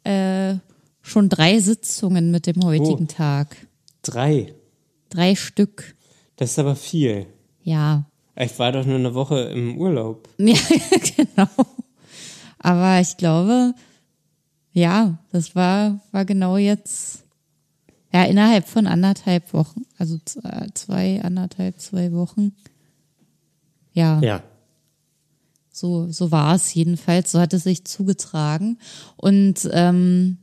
[0.04, 0.54] äh,
[1.02, 3.14] schon drei Sitzungen mit dem heutigen Oh.
[3.14, 3.56] Tag.
[4.02, 4.54] Drei.
[5.10, 5.94] Drei Stück.
[6.36, 7.26] Das ist aber viel.
[7.62, 10.28] Ja, Ich war doch nur eine Woche im Urlaub.
[10.38, 10.56] Ja,
[11.16, 11.48] genau.
[12.58, 13.74] Aber ich glaube,
[14.72, 17.24] ja, das war, war genau jetzt,
[18.16, 22.54] ja, innerhalb von anderthalb Wochen, also äh, zwei, anderthalb, zwei Wochen.
[23.92, 24.42] Ja, Ja.
[25.70, 28.78] so, so war es jedenfalls, so hat es sich zugetragen.
[29.18, 30.38] Und ähm,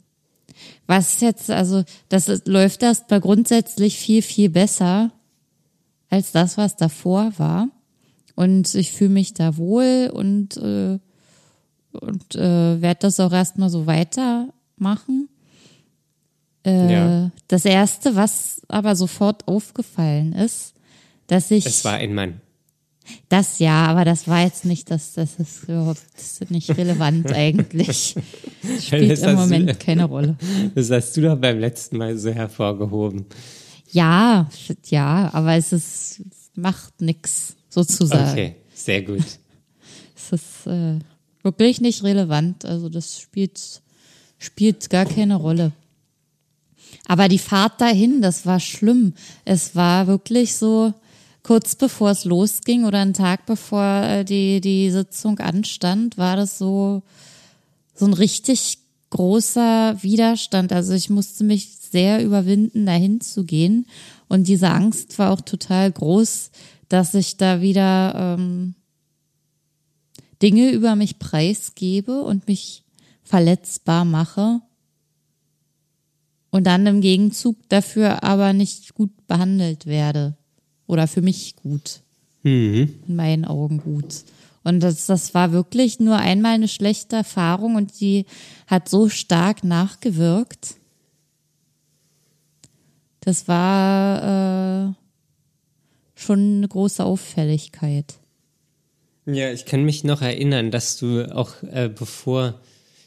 [0.85, 5.11] was jetzt, also das ist, läuft erstmal grundsätzlich viel, viel besser
[6.11, 7.69] als das, was davor war.
[8.35, 10.99] Und ich fühle mich da wohl und, äh,
[11.93, 15.27] und äh, werde das auch erstmal so weitermachen.
[16.65, 17.31] Äh, Ja.
[17.47, 20.73] Das Erste, was aber sofort aufgefallen ist,
[21.27, 21.65] dass ich.
[21.65, 22.41] Es war ein Mann.
[23.27, 27.31] Das ja, aber das war jetzt nicht, das, das ist überhaupt das ist nicht relevant
[27.33, 28.15] eigentlich.
[28.61, 30.37] Das spielt Das im hast du- Moment keine Rolle.
[30.73, 33.25] Das hast du doch beim letzten Mal so hervorgehoben.
[33.91, 34.49] Ja,
[34.87, 36.21] ja, aber es ist,
[36.55, 38.31] macht nix sozusagen.
[38.31, 39.23] Okay, sehr gut.
[40.15, 40.99] Es ist äh,
[41.43, 42.63] wirklich nicht relevant.
[42.63, 43.81] Also das spielt,
[44.39, 45.73] spielt gar keine Rolle.
[47.07, 49.13] Aber die Fahrt dahin, das war schlimm.
[49.45, 50.93] Es war wirklich so,
[51.43, 56.57] kurz bevor es losging oder einen Tag bevor äh, die, die Sitzung anstand, war das
[56.57, 57.03] so,
[57.93, 60.71] so ein richtig großer Widerstand.
[60.71, 63.85] Also ich musste mich sehr überwinden, dahin zu gehen.
[64.29, 66.49] Und diese Angst war auch total groß,
[66.87, 68.73] dass ich da wieder ähm,
[70.41, 72.83] Dinge über mich preisgebe und mich
[73.23, 74.61] verletzbar mache
[76.53, 80.37] und dann im Gegenzug dafür aber nicht gut behandelt werde.
[80.85, 82.01] Oder für mich gut.
[82.43, 82.93] Mhm.
[83.07, 84.23] In meinen Augen gut.
[84.63, 88.27] Und das, das war wirklich nur einmal eine schlechte Erfahrung und die
[88.67, 90.75] hat so stark nachgewirkt.
[93.21, 94.93] Das war äh,
[96.13, 98.13] schon eine große Auffälligkeit.
[99.25, 102.61] Ja, ich kann mich noch erinnern, dass du auch äh, bevor,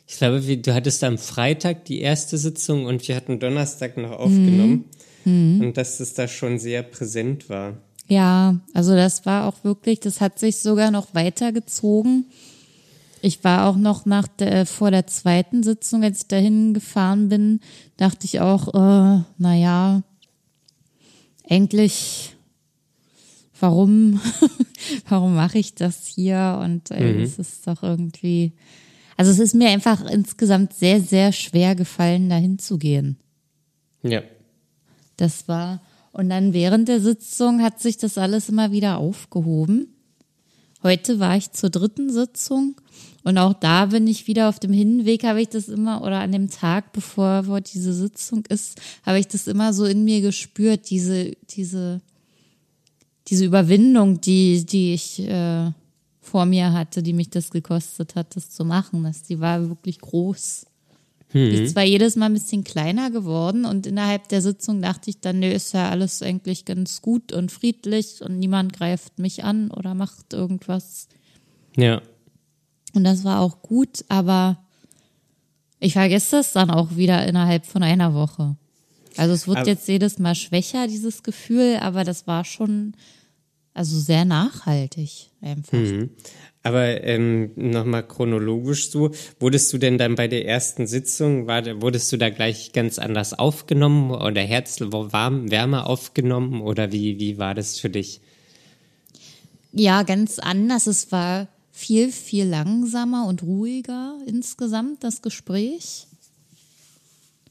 [0.07, 4.13] ich glaube, wir, du hattest am Freitag die erste Sitzung und wir hatten Donnerstag noch
[4.13, 4.85] aufgenommen
[5.25, 7.79] und dass es da schon sehr präsent war.
[8.07, 12.27] Ja, also das war auch wirklich, das hat sich sogar noch weitergezogen.
[13.21, 17.61] Ich war auch noch nach der, vor der zweiten Sitzung, als ich dahin gefahren bin,
[17.97, 20.03] dachte ich auch, äh, naja,
[21.49, 22.37] eigentlich,
[23.59, 24.21] warum,
[25.09, 26.61] warum mache ich das hier?
[26.63, 28.53] Und äh, es ist doch irgendwie,
[29.17, 33.17] also es ist mir einfach insgesamt sehr, sehr schwer gefallen, dahin zu gehen.
[34.03, 34.23] Ja.
[35.17, 35.81] Das war,
[36.13, 39.89] und dann während der Sitzung hat sich das alles immer wieder aufgehoben.
[40.83, 42.77] Heute war ich zur dritten Sitzung
[43.25, 46.31] und auch da bin ich wieder auf dem Hinweg, habe ich das immer, oder an
[46.31, 51.33] dem Tag, bevor diese Sitzung ist, habe ich das immer so in mir gespürt, diese,
[51.51, 52.03] diese,
[53.27, 55.73] diese Überwindung, die, die ich äh,
[56.27, 59.05] vor mir hatte, die mich das gekostet hat, das zu machen.
[59.05, 60.67] Das, die war wirklich groß.
[61.33, 65.21] Die ist zwar jedes Mal ein bisschen kleiner geworden und innerhalb der Sitzung dachte ich
[65.21, 69.71] dann, nö, ist ja alles eigentlich ganz gut und friedlich und niemand greift mich an
[69.71, 71.09] oder macht irgendwas.
[71.77, 72.01] Ja.
[72.95, 74.59] Und das war auch gut, aber
[75.79, 78.57] ich vergesse das dann auch wieder innerhalb von einer Woche.
[79.19, 82.95] Also es wird Aber- jetzt jedes Mal schwächer, dieses Gefühl, aber das war schon
[83.77, 85.77] also sehr nachhaltig einfach.
[85.77, 86.11] Mhm.
[86.63, 92.11] Aber ähm, nochmal chronologisch so, wurdest du denn dann bei der ersten Sitzung, war, wurdest
[92.11, 97.55] du da gleich ganz anders aufgenommen oder Herz warm, wärmer aufgenommen oder wie, wie war
[97.55, 98.23] das für dich?
[99.73, 100.87] Ja, ganz anders.
[100.87, 106.07] Es war viel, viel langsamer und ruhiger insgesamt, das Gespräch.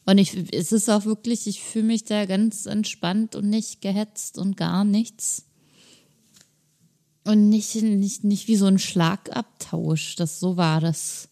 [0.05, 4.39] Und ich, es ist auch wirklich, ich fühle mich da ganz entspannt und nicht gehetzt
[4.39, 5.45] und gar nichts.
[7.25, 10.15] Und nicht, nicht, nicht wie so ein Schlagabtausch.
[10.15, 11.27] Das, so war das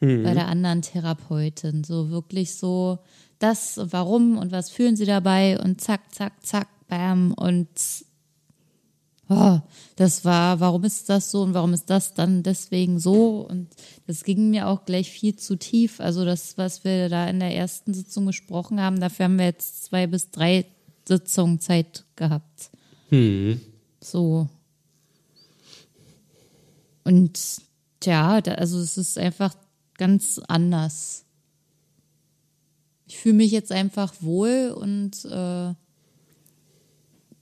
[0.00, 0.24] mhm.
[0.24, 1.84] bei der anderen Therapeutin.
[1.84, 2.98] So wirklich so,
[3.38, 7.68] das und warum und was fühlen sie dabei und zack, zack, zack, bam und
[9.28, 9.60] oh,
[9.96, 13.46] das war, warum ist das so und warum ist das dann deswegen so?
[13.48, 13.68] Und
[14.06, 16.00] das ging mir auch gleich viel zu tief.
[16.00, 19.84] Also das, was wir da in der ersten Sitzung besprochen haben, dafür haben wir jetzt
[19.84, 20.66] zwei bis drei
[21.06, 22.70] Sitzungen Zeit gehabt.
[23.10, 23.60] Hm.
[24.00, 24.48] So.
[27.08, 27.62] Und
[28.00, 29.54] da, also es ist einfach
[29.96, 31.24] ganz anders.
[33.06, 35.72] Ich fühle mich jetzt einfach wohl und äh,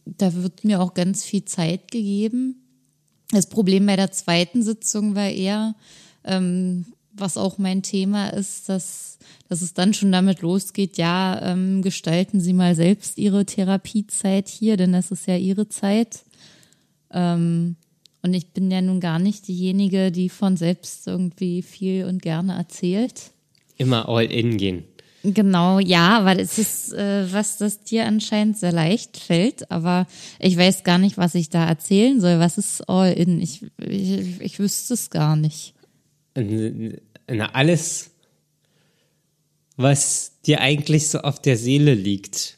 [0.05, 2.63] da wird mir auch ganz viel Zeit gegeben.
[3.33, 5.75] Das Problem bei der zweiten Sitzung war eher,
[6.23, 11.83] ähm, was auch mein Thema ist, dass, dass es dann schon damit losgeht, ja, ähm,
[11.83, 16.25] gestalten Sie mal selbst Ihre Therapiezeit hier, denn das ist ja Ihre Zeit.
[17.11, 17.75] Ähm,
[18.27, 22.57] und ich bin ja nun gar nicht diejenige, die von selbst irgendwie viel und gerne
[22.57, 23.31] erzählt.
[23.79, 24.85] Immer all in gehen.
[25.23, 30.07] Genau, ja, weil es ist äh, was, das dir anscheinend sehr leicht fällt, aber
[30.39, 32.39] ich weiß gar nicht, was ich da erzählen soll.
[32.39, 33.41] Was ist All-In?
[33.41, 35.75] Ich, ich, ich wüsste es gar nicht.
[36.35, 38.11] Na, alles,
[39.77, 42.56] was dir eigentlich so auf der Seele liegt.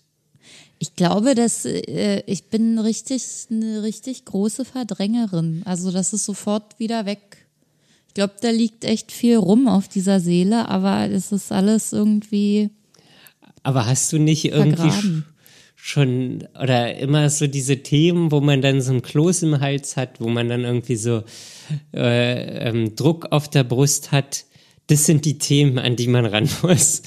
[0.78, 5.62] Ich glaube, dass äh, ich bin richtig eine richtig große Verdrängerin.
[5.64, 7.48] Also das ist sofort wieder weg
[8.18, 12.70] glaube, da liegt echt viel rum auf dieser Seele, aber es ist alles irgendwie.
[13.62, 15.22] Aber hast du nicht irgendwie
[15.76, 20.20] schon oder immer so diese Themen, wo man dann so ein Kloß im Hals hat,
[20.20, 21.22] wo man dann irgendwie so
[21.94, 24.46] äh, ähm, Druck auf der Brust hat?
[24.88, 27.02] Das sind die Themen, an die man ran muss.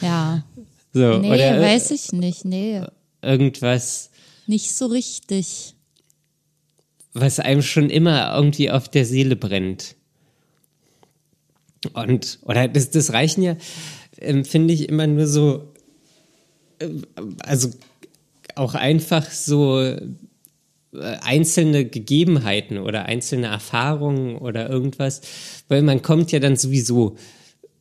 [0.00, 0.42] Ja.
[0.94, 2.80] So, nee, oder, weiß ich nicht, nee.
[3.20, 4.10] Irgendwas.
[4.46, 5.74] Nicht so richtig.
[7.12, 9.96] Was einem schon immer irgendwie auf der Seele brennt.
[11.94, 13.56] Und, oder das, das reichen ja,
[14.18, 15.72] ähm, finde ich, immer nur so,
[16.78, 16.88] äh,
[17.40, 17.70] also
[18.54, 20.06] auch einfach so äh,
[20.92, 25.22] einzelne Gegebenheiten oder einzelne Erfahrungen oder irgendwas,
[25.66, 27.16] weil man kommt ja dann sowieso,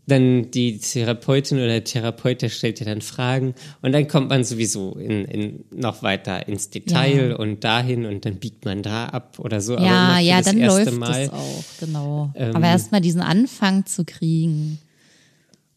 [0.05, 4.43] dann die Therapeutin oder der Therapeut, der stellt ja dann Fragen und dann kommt man
[4.43, 7.35] sowieso in, in noch weiter ins Detail ja.
[7.37, 9.77] und dahin und dann biegt man da ab oder so.
[9.77, 12.31] Ja, ja, dann läuft Mal, es auch, genau.
[12.35, 14.79] Ähm, Aber erstmal diesen Anfang zu kriegen,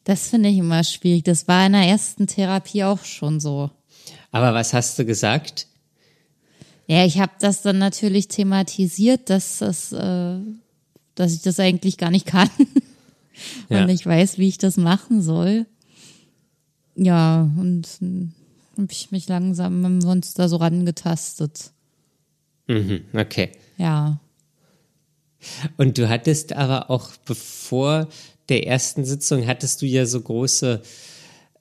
[0.02, 1.24] das finde ich immer schwierig.
[1.24, 3.70] Das war in der ersten Therapie auch schon so.
[4.32, 5.68] Aber was hast du gesagt?
[6.88, 10.38] Ja, ich habe das dann natürlich thematisiert, dass das, äh,
[11.14, 12.50] dass ich das eigentlich gar nicht kann.
[13.68, 13.82] ja.
[13.82, 15.66] und ich weiß, wie ich das machen soll.
[16.94, 17.86] Ja, und
[18.78, 21.72] habe ich mich langsam dem Monster so rangetastet.
[22.68, 23.52] Mhm, okay.
[23.76, 24.18] Ja.
[25.76, 28.08] Und du hattest aber auch bevor
[28.48, 30.82] der ersten Sitzung, hattest du ja so große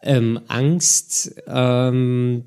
[0.02, 2.46] ähm, Angst, ähm,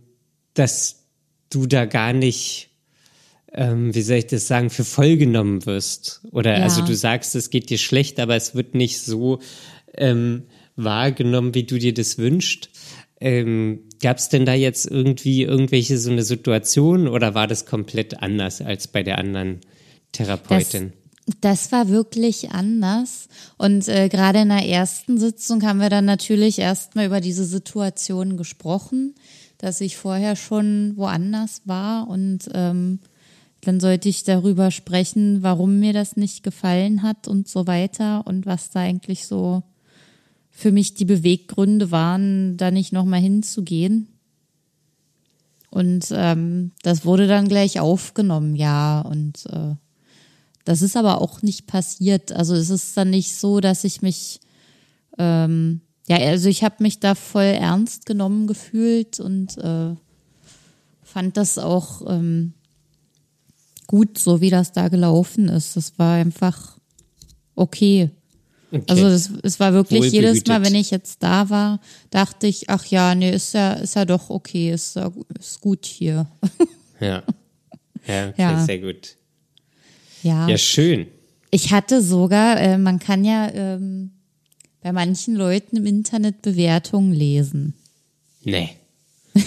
[0.55, 1.05] dass
[1.51, 2.70] du da gar nicht
[3.53, 6.20] ähm, wie soll ich das sagen, für voll genommen wirst.
[6.32, 6.64] Oder ja.
[6.64, 9.40] also du sagst, es geht dir schlecht, aber es wird nicht so
[9.96, 10.44] ähm,
[10.76, 12.70] wahrgenommen, wie du dir das wünschst.
[13.20, 18.22] Ähm, Gab es denn da jetzt irgendwie irgendwelche so eine Situation oder war das komplett
[18.22, 19.61] anders als bei der anderen
[20.12, 20.92] Therapeutin?
[21.26, 23.28] Das, das war wirklich anders.
[23.57, 28.36] Und äh, gerade in der ersten Sitzung haben wir dann natürlich erstmal über diese Situation
[28.36, 29.16] gesprochen,
[29.57, 33.01] dass ich vorher schon woanders war und ähm,
[33.61, 38.46] dann sollte ich darüber sprechen, warum mir das nicht gefallen hat und so weiter und
[38.46, 39.62] was da eigentlich so
[40.50, 44.09] für mich die Beweggründe waren, da nicht nochmal hinzugehen.
[45.70, 49.00] Und ähm, das wurde dann gleich aufgenommen, ja.
[49.00, 49.74] Und äh,
[50.64, 52.32] das ist aber auch nicht passiert.
[52.32, 54.40] Also es ist dann nicht so, dass ich mich,
[55.18, 59.94] ähm, ja, also ich habe mich da voll ernst genommen gefühlt und äh,
[61.02, 62.54] fand das auch ähm,
[63.89, 65.76] gut, so wie das da gelaufen ist.
[65.76, 66.76] Das war einfach
[67.57, 68.11] okay.
[68.70, 68.84] okay.
[68.86, 71.80] Also das, es war wirklich jedes Mal, wenn ich jetzt da war,
[72.11, 75.84] dachte ich, ach ja, nee, ist ja, ist ja doch okay, ist, ja, ist gut
[75.84, 76.28] hier.
[77.01, 77.22] Ja.
[78.09, 78.64] Ja, okay, ja.
[78.64, 79.14] sehr gut.
[80.24, 80.49] Ja.
[80.49, 81.07] Ja, schön.
[81.53, 84.11] Ich hatte sogar, äh, man kann ja ähm,
[84.80, 87.74] bei manchen Leuten im Internet Bewertungen lesen.
[88.43, 88.70] Nee.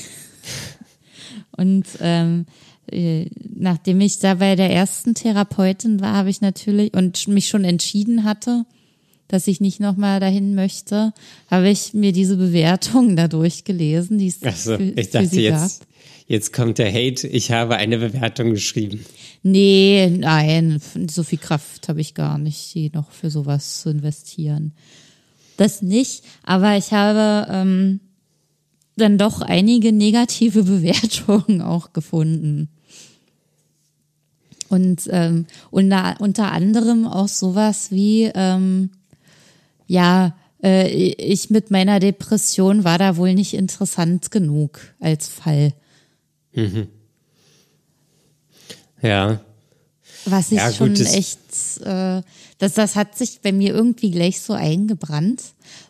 [1.58, 2.46] Und ähm,
[2.92, 7.64] äh, nachdem ich da bei der ersten Therapeutin war, habe ich natürlich und mich schon
[7.64, 8.66] entschieden hatte,
[9.28, 11.14] dass ich nicht nochmal dahin möchte,
[11.50, 15.42] habe ich mir diese Bewertung da durchgelesen, die es Achso, für, ich für dachte sie
[15.44, 15.88] jetzt, gab.
[16.28, 17.28] jetzt kommt der Hate.
[17.28, 19.06] Ich habe eine Bewertung geschrieben.
[19.44, 24.74] Nee, nein, so viel Kraft habe ich gar nicht, die noch für sowas zu investieren.
[25.58, 28.00] Das nicht, aber ich habe ähm,
[28.98, 32.70] dann doch einige negative Bewertungen auch gefunden.
[34.72, 38.91] Und ähm, unter, unter anderem auch sowas wie, ähm,
[39.86, 45.74] ja, äh, ich mit meiner Depression war da wohl nicht interessant genug als Fall.
[49.01, 49.41] Ja.
[50.26, 51.39] Was ich Ja, gut, schon echt,
[51.84, 52.22] äh,
[52.59, 55.41] das, das hat sich bei mir irgendwie gleich so eingebrannt,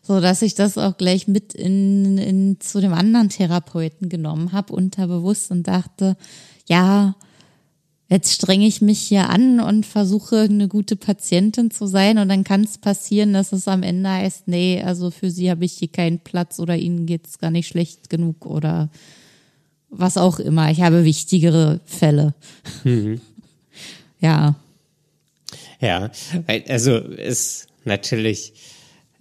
[0.01, 4.73] so dass ich das auch gleich mit in, in zu dem anderen Therapeuten genommen habe,
[4.73, 6.15] unterbewusst und dachte,
[6.67, 7.15] ja,
[8.11, 12.43] jetzt strenge ich mich hier an und versuche eine gute Patientin zu sein und dann
[12.43, 15.87] kann es passieren, dass es am Ende heißt, nee, also für sie habe ich hier
[15.87, 18.89] keinen Platz oder ihnen geht's gar nicht schlecht genug oder
[19.89, 20.69] was auch immer.
[20.71, 22.33] Ich habe wichtigere Fälle.
[24.19, 24.55] ja.
[25.79, 26.11] Ja,
[26.47, 28.53] weil, also ist natürlich,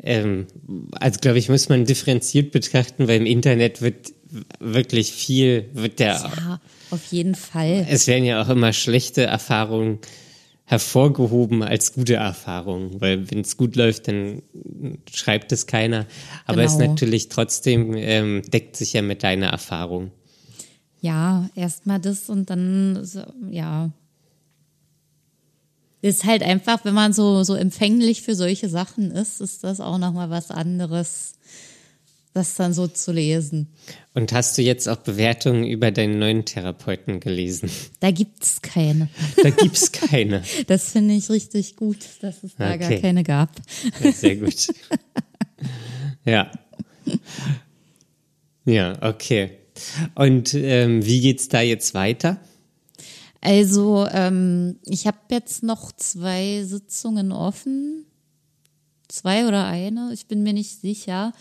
[0.02, 0.48] ähm,
[0.92, 4.12] also glaube ich, muss man differenziert betrachten, weil im Internet wird
[4.58, 6.60] wirklich viel, wird der, Ja,
[6.90, 7.86] auf jeden Fall.
[7.88, 9.98] es werden ja auch immer schlechte Erfahrungen
[10.64, 14.42] hervorgehoben als gute Erfahrungen, weil wenn es gut läuft, dann
[15.12, 16.06] schreibt es keiner.
[16.46, 16.90] Aber es ist Genau.
[16.92, 20.12] natürlich trotzdem, ähm, deckt sich ja mit deiner Erfahrung.
[21.00, 23.90] Ja, erstmal das und dann, so, ja.
[26.02, 29.98] Ist halt einfach, wenn man so, so empfänglich für solche Sachen ist, ist das auch
[29.98, 31.34] nochmal was anderes,
[32.32, 33.66] das dann so zu lesen.
[34.12, 37.70] Und hast du jetzt auch Bewertungen über deinen neuen Therapeuten gelesen?
[38.00, 39.08] Da gibt's keine.
[39.40, 40.42] Da gibt's keine.
[40.66, 43.00] Das finde ich richtig gut, dass es da gar Okay.
[43.00, 43.50] keine gab.
[44.02, 44.68] Ja, Sehr gut.
[46.24, 46.50] ja.
[48.64, 49.52] Ja, okay.
[50.16, 52.40] Und ähm, wie geht's da jetzt weiter?
[53.40, 58.04] Also, ähm, ich habe jetzt noch zwei Sitzungen offen.
[59.08, 61.32] Zwei oder eine, ich bin mir nicht sicher.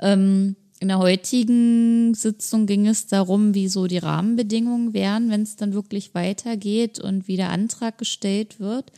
[0.00, 5.54] Ähm, in der heutigen Sitzung ging es darum, wie so die Rahmenbedingungen wären, wenn es
[5.54, 8.90] dann wirklich weitergeht und wie der Antrag gestellt wird.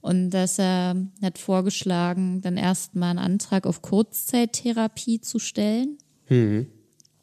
[0.00, 5.98] Und dass er hat vorgeschlagen, dann erstmal einen Antrag auf Kurzzeittherapie zu stellen,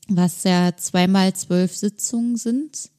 [0.09, 2.89] was ja zweimal zwölf Sitzungen sind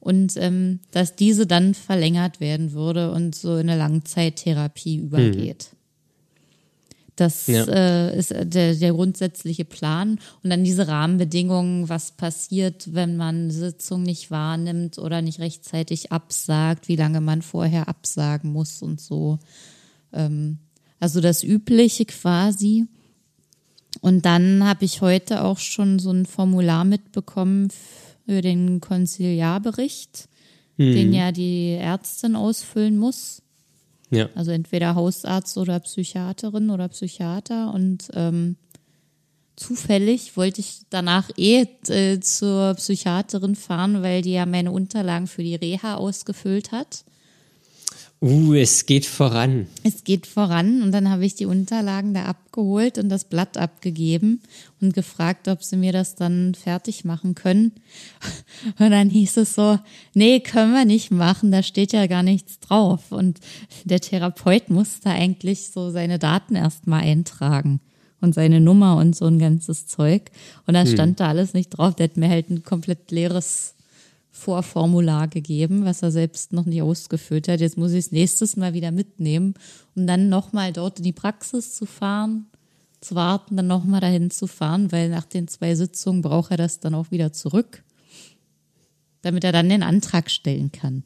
[0.00, 5.75] und ähm, dass diese dann verlängert werden würde und so in eine Langzeittherapie übergeht.
[7.16, 7.64] Das Ja.
[7.64, 10.20] äh, ist der, der grundsätzliche Plan.
[10.42, 16.88] Und dann diese Rahmenbedingungen, was passiert, wenn man Sitzung nicht wahrnimmt oder nicht rechtzeitig absagt,
[16.88, 19.38] wie lange man vorher absagen muss und so.
[20.12, 20.58] Ähm,
[21.00, 22.84] also das Übliche quasi.
[24.02, 27.68] Und dann habe ich heute auch schon so ein Formular mitbekommen
[28.26, 30.28] für den Konziliarbericht,
[30.76, 33.40] den ja die Ärztin ausfüllen muss.
[34.10, 34.28] Ja.
[34.34, 37.72] Also entweder Hausarzt oder Psychiaterin oder Psychiater.
[37.72, 38.56] Und ähm,
[39.56, 45.42] zufällig wollte ich danach eh äh, zur Psychiaterin fahren, weil die ja meine Unterlagen für
[45.42, 47.05] die Reha ausgefüllt hat.
[48.22, 49.66] Uh, es geht voran.
[49.82, 54.40] Es geht voran und dann habe ich die Unterlagen da abgeholt und das Blatt abgegeben
[54.80, 57.72] und gefragt, ob sie mir das dann fertig machen können.
[58.78, 59.78] Und dann hieß es so,
[60.14, 63.12] nee, können wir nicht machen, da steht ja gar nichts drauf.
[63.12, 63.38] Und
[63.84, 67.80] der Therapeut musste eigentlich so seine Daten erstmal eintragen
[68.20, 70.30] und seine Nummer und so ein ganzes Zeug.
[70.66, 71.94] Und da stand da alles nicht drauf.
[71.94, 73.75] Der hat mir halt ein komplett leeres
[74.36, 77.60] Vorformular gegeben, was er selbst noch nicht ausgefüllt hat.
[77.60, 79.54] Jetzt muss ich es nächstes Mal wieder mitnehmen,
[79.94, 82.46] um dann nochmal dort in die Praxis zu fahren,
[83.00, 86.80] zu warten, dann nochmal dahin zu fahren, weil nach den zwei Sitzungen braucht er das
[86.80, 87.82] dann auch wieder zurück,
[89.22, 91.02] damit er dann den Antrag stellen kann.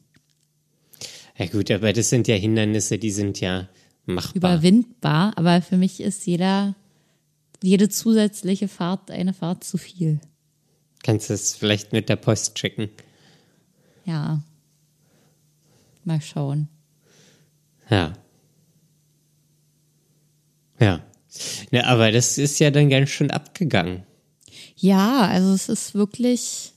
[1.38, 3.68] Ja gut, aber das sind ja Hindernisse, die sind ja
[4.06, 4.56] machbar.
[4.56, 6.74] Überwindbar, aber für mich ist jeder,
[7.62, 10.18] jede zusätzliche Fahrt eine Fahrt zu viel.
[11.04, 12.90] Kannst du es vielleicht mit der Post checken?
[14.04, 14.42] Ja.
[16.04, 16.68] Mal schauen.
[17.90, 18.12] Ja.
[20.78, 21.04] Ja.
[21.70, 24.04] Na, aber das ist ja dann ganz schön abgegangen.
[24.76, 26.72] Ja, also es ist wirklich,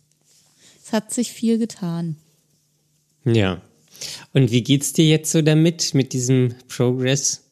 [0.84, 2.18] es hat sich viel getan.
[3.26, 3.62] Ja.
[4.34, 7.44] Und wie geht's dir jetzt so damit, mit diesem Progress?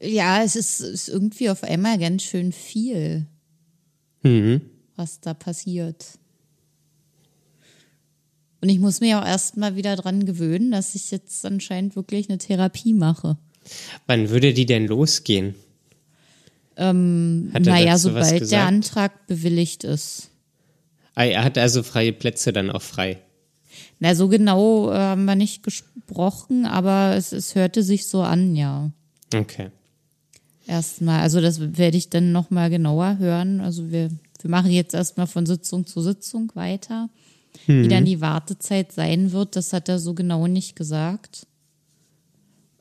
[0.00, 3.26] Ja, es ist, ist irgendwie auf einmal ganz schön viel,
[4.22, 4.62] Mhm.
[4.96, 6.18] was da passiert.
[8.64, 12.38] Und ich muss mir auch erstmal wieder dran gewöhnen, dass ich jetzt anscheinend wirklich eine
[12.38, 13.36] Therapie mache.
[14.06, 15.54] Wann würde die denn losgehen?
[16.78, 18.64] Ähm, naja, sobald der?
[18.64, 20.30] Antrag bewilligt ist.
[21.14, 23.18] Ah, er hat also freie Plätze dann auch frei.
[23.98, 28.56] Na, so genau äh, haben wir nicht gesprochen, aber es, es hörte sich so an,
[28.56, 28.90] ja.
[29.34, 29.72] Okay.
[30.66, 33.60] Erstmal, also das werde ich dann nochmal genauer hören.
[33.60, 34.08] Also wir,
[34.40, 37.10] wir machen jetzt erstmal von Sitzung zu Sitzung weiter.
[37.66, 41.46] Wie dann die Wartezeit sein wird, das hat er so genau nicht gesagt.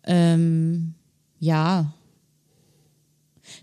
[0.03, 0.95] Ähm,
[1.39, 1.93] ja.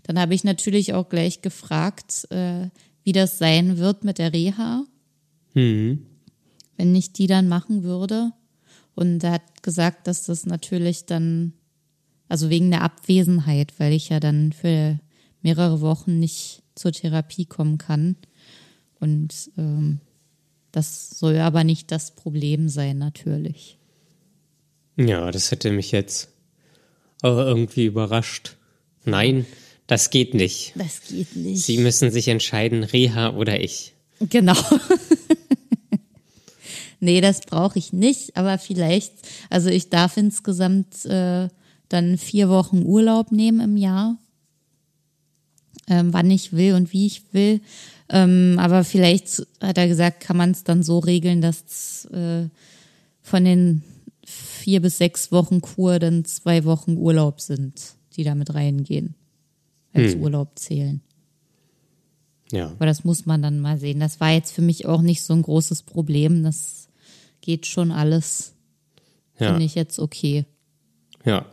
[0.05, 2.69] Dann habe ich natürlich auch gleich gefragt, äh,
[3.03, 4.85] wie das sein wird mit der Reha,
[5.55, 6.07] Mhm.
[6.77, 8.33] wenn ich die dann machen würde.
[8.95, 11.55] Und er hat gesagt, dass das natürlich dann,
[12.29, 14.99] also wegen der Abwesenheit, weil ich ja dann für
[15.43, 18.17] mehrere Wochen nicht zur Therapie kommen kann.
[19.01, 20.01] Und ähm,
[20.73, 23.79] das soll aber nicht das Problem sein, natürlich.
[24.97, 26.29] Ja, das hätte mich jetzt
[27.23, 28.57] auch irgendwie überrascht.
[29.05, 29.47] Nein,
[29.87, 30.73] das geht nicht.
[30.77, 31.65] Das geht nicht.
[31.65, 33.95] Sie müssen sich entscheiden, Reha oder ich.
[34.21, 34.57] Genau.
[37.01, 39.13] nee, das brauche ich nicht, aber vielleicht,
[39.49, 41.49] also ich darf insgesamt äh,
[41.89, 44.19] dann vier Wochen Urlaub nehmen im Jahr,
[45.89, 47.61] ähm, wann ich will und wie ich will.
[48.11, 52.49] Ähm, aber vielleicht hat er gesagt, kann man es dann so regeln, dass äh,
[53.23, 53.83] von den
[54.25, 59.15] vier bis sechs Wochen Kur dann zwei Wochen Urlaub sind, die da mit reingehen,
[59.93, 61.01] als Urlaub zählen.
[62.51, 62.67] Ja.
[62.67, 64.01] Aber das muss man dann mal sehen.
[64.01, 66.43] Das war jetzt für mich auch nicht so ein großes Problem.
[66.43, 66.89] Das
[67.41, 68.55] geht schon alles.
[69.39, 69.51] Ja.
[69.51, 70.45] Finde ich jetzt okay.
[71.25, 71.47] Ja.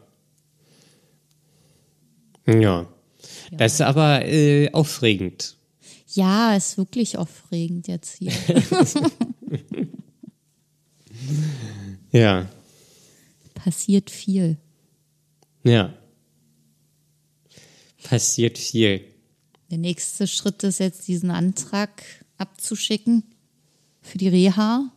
[2.47, 2.87] Ja.
[3.51, 5.56] Das ist aber äh, aufregend.
[6.13, 8.31] Ja, ist wirklich aufregend jetzt hier.
[12.11, 12.47] Ja.
[13.53, 14.57] Passiert viel.
[15.63, 15.93] Ja.
[18.03, 19.03] Passiert viel.
[19.69, 22.03] Der nächste Schritt ist jetzt, diesen Antrag
[22.37, 23.23] abzuschicken
[24.01, 24.91] für die Reha.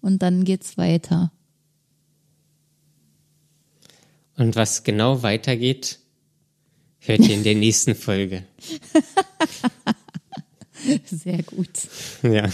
[0.00, 1.32] Und dann geht's weiter.
[4.36, 5.98] Und was genau weitergeht,
[7.06, 8.44] hört ihr in der nächsten Folge.
[11.04, 11.70] Sehr gut.
[12.22, 12.48] Ja.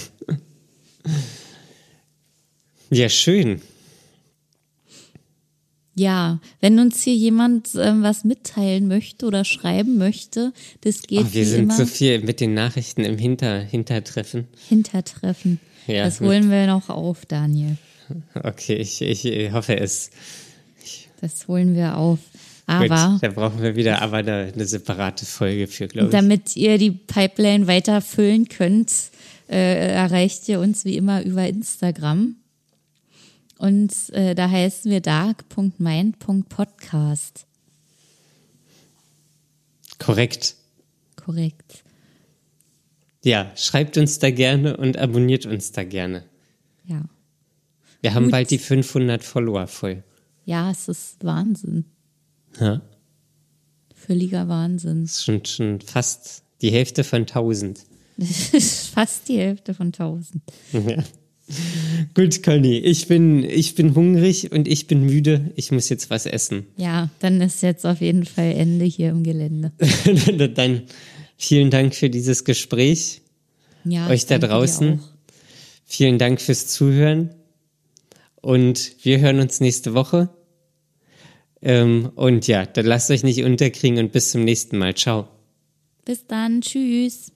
[2.90, 3.60] Ja, schön.
[5.94, 11.32] Ja, wenn uns hier jemand ähm, was mitteilen möchte oder schreiben möchte, das geht Oh,
[11.32, 14.48] wir sind immer so viel mit den Nachrichten im Hinter Hintertreffen.
[14.68, 15.60] Hintertreffen.
[15.86, 17.76] Ja, das holen wir noch auf, Daniel.
[18.34, 20.10] Okay, ich, ich hoffe es.
[21.20, 22.18] Das holen wir auf.
[22.66, 26.12] Gut, Aber da brauchen wir wieder aber eine, eine separate Folge für, glaube ich.
[26.12, 28.92] damit ihr die Pipeline weiter füllen könnt,
[29.48, 32.36] äh, erreicht ihr uns wie immer über Instagram.
[33.58, 37.46] Und äh, da heißen wir dark.mind.podcast.
[39.98, 40.54] Korrekt.
[41.16, 41.82] Korrekt.
[43.24, 46.24] Ja, schreibt uns da gerne und abonniert uns da gerne.
[46.84, 47.02] Ja.
[48.00, 48.32] Wir haben Gut.
[48.32, 50.02] bald die 500 Follower voll.
[50.44, 51.84] Ja, es ist Wahnsinn.
[52.60, 52.82] Ja,
[53.94, 55.02] Völliger Wahnsinn.
[55.02, 57.80] das ist schon, schon fast die Hälfte von 1000.
[58.16, 60.42] Das ist fast die Hälfte von 1000.
[60.72, 61.02] Ja.
[62.14, 65.52] Gut, Conny, ich bin, ich bin hungrig und ich bin müde.
[65.56, 66.66] Ich muss jetzt was essen.
[66.76, 69.72] Ja, dann ist jetzt auf jeden Fall Ende hier im Gelände.
[70.54, 70.82] Dann
[71.36, 73.22] vielen Dank für dieses Gespräch.
[73.84, 75.00] Ja, Euch da draußen.
[75.84, 77.30] Vielen Dank fürs Zuhören.
[78.40, 80.30] Und wir hören uns nächste Woche.
[81.62, 84.94] Ähm, und ja, dann lasst euch nicht unterkriegen und bis zum nächsten Mal.
[84.94, 85.28] Ciao.
[86.04, 86.60] Bis dann.
[86.60, 87.32] Tschüss.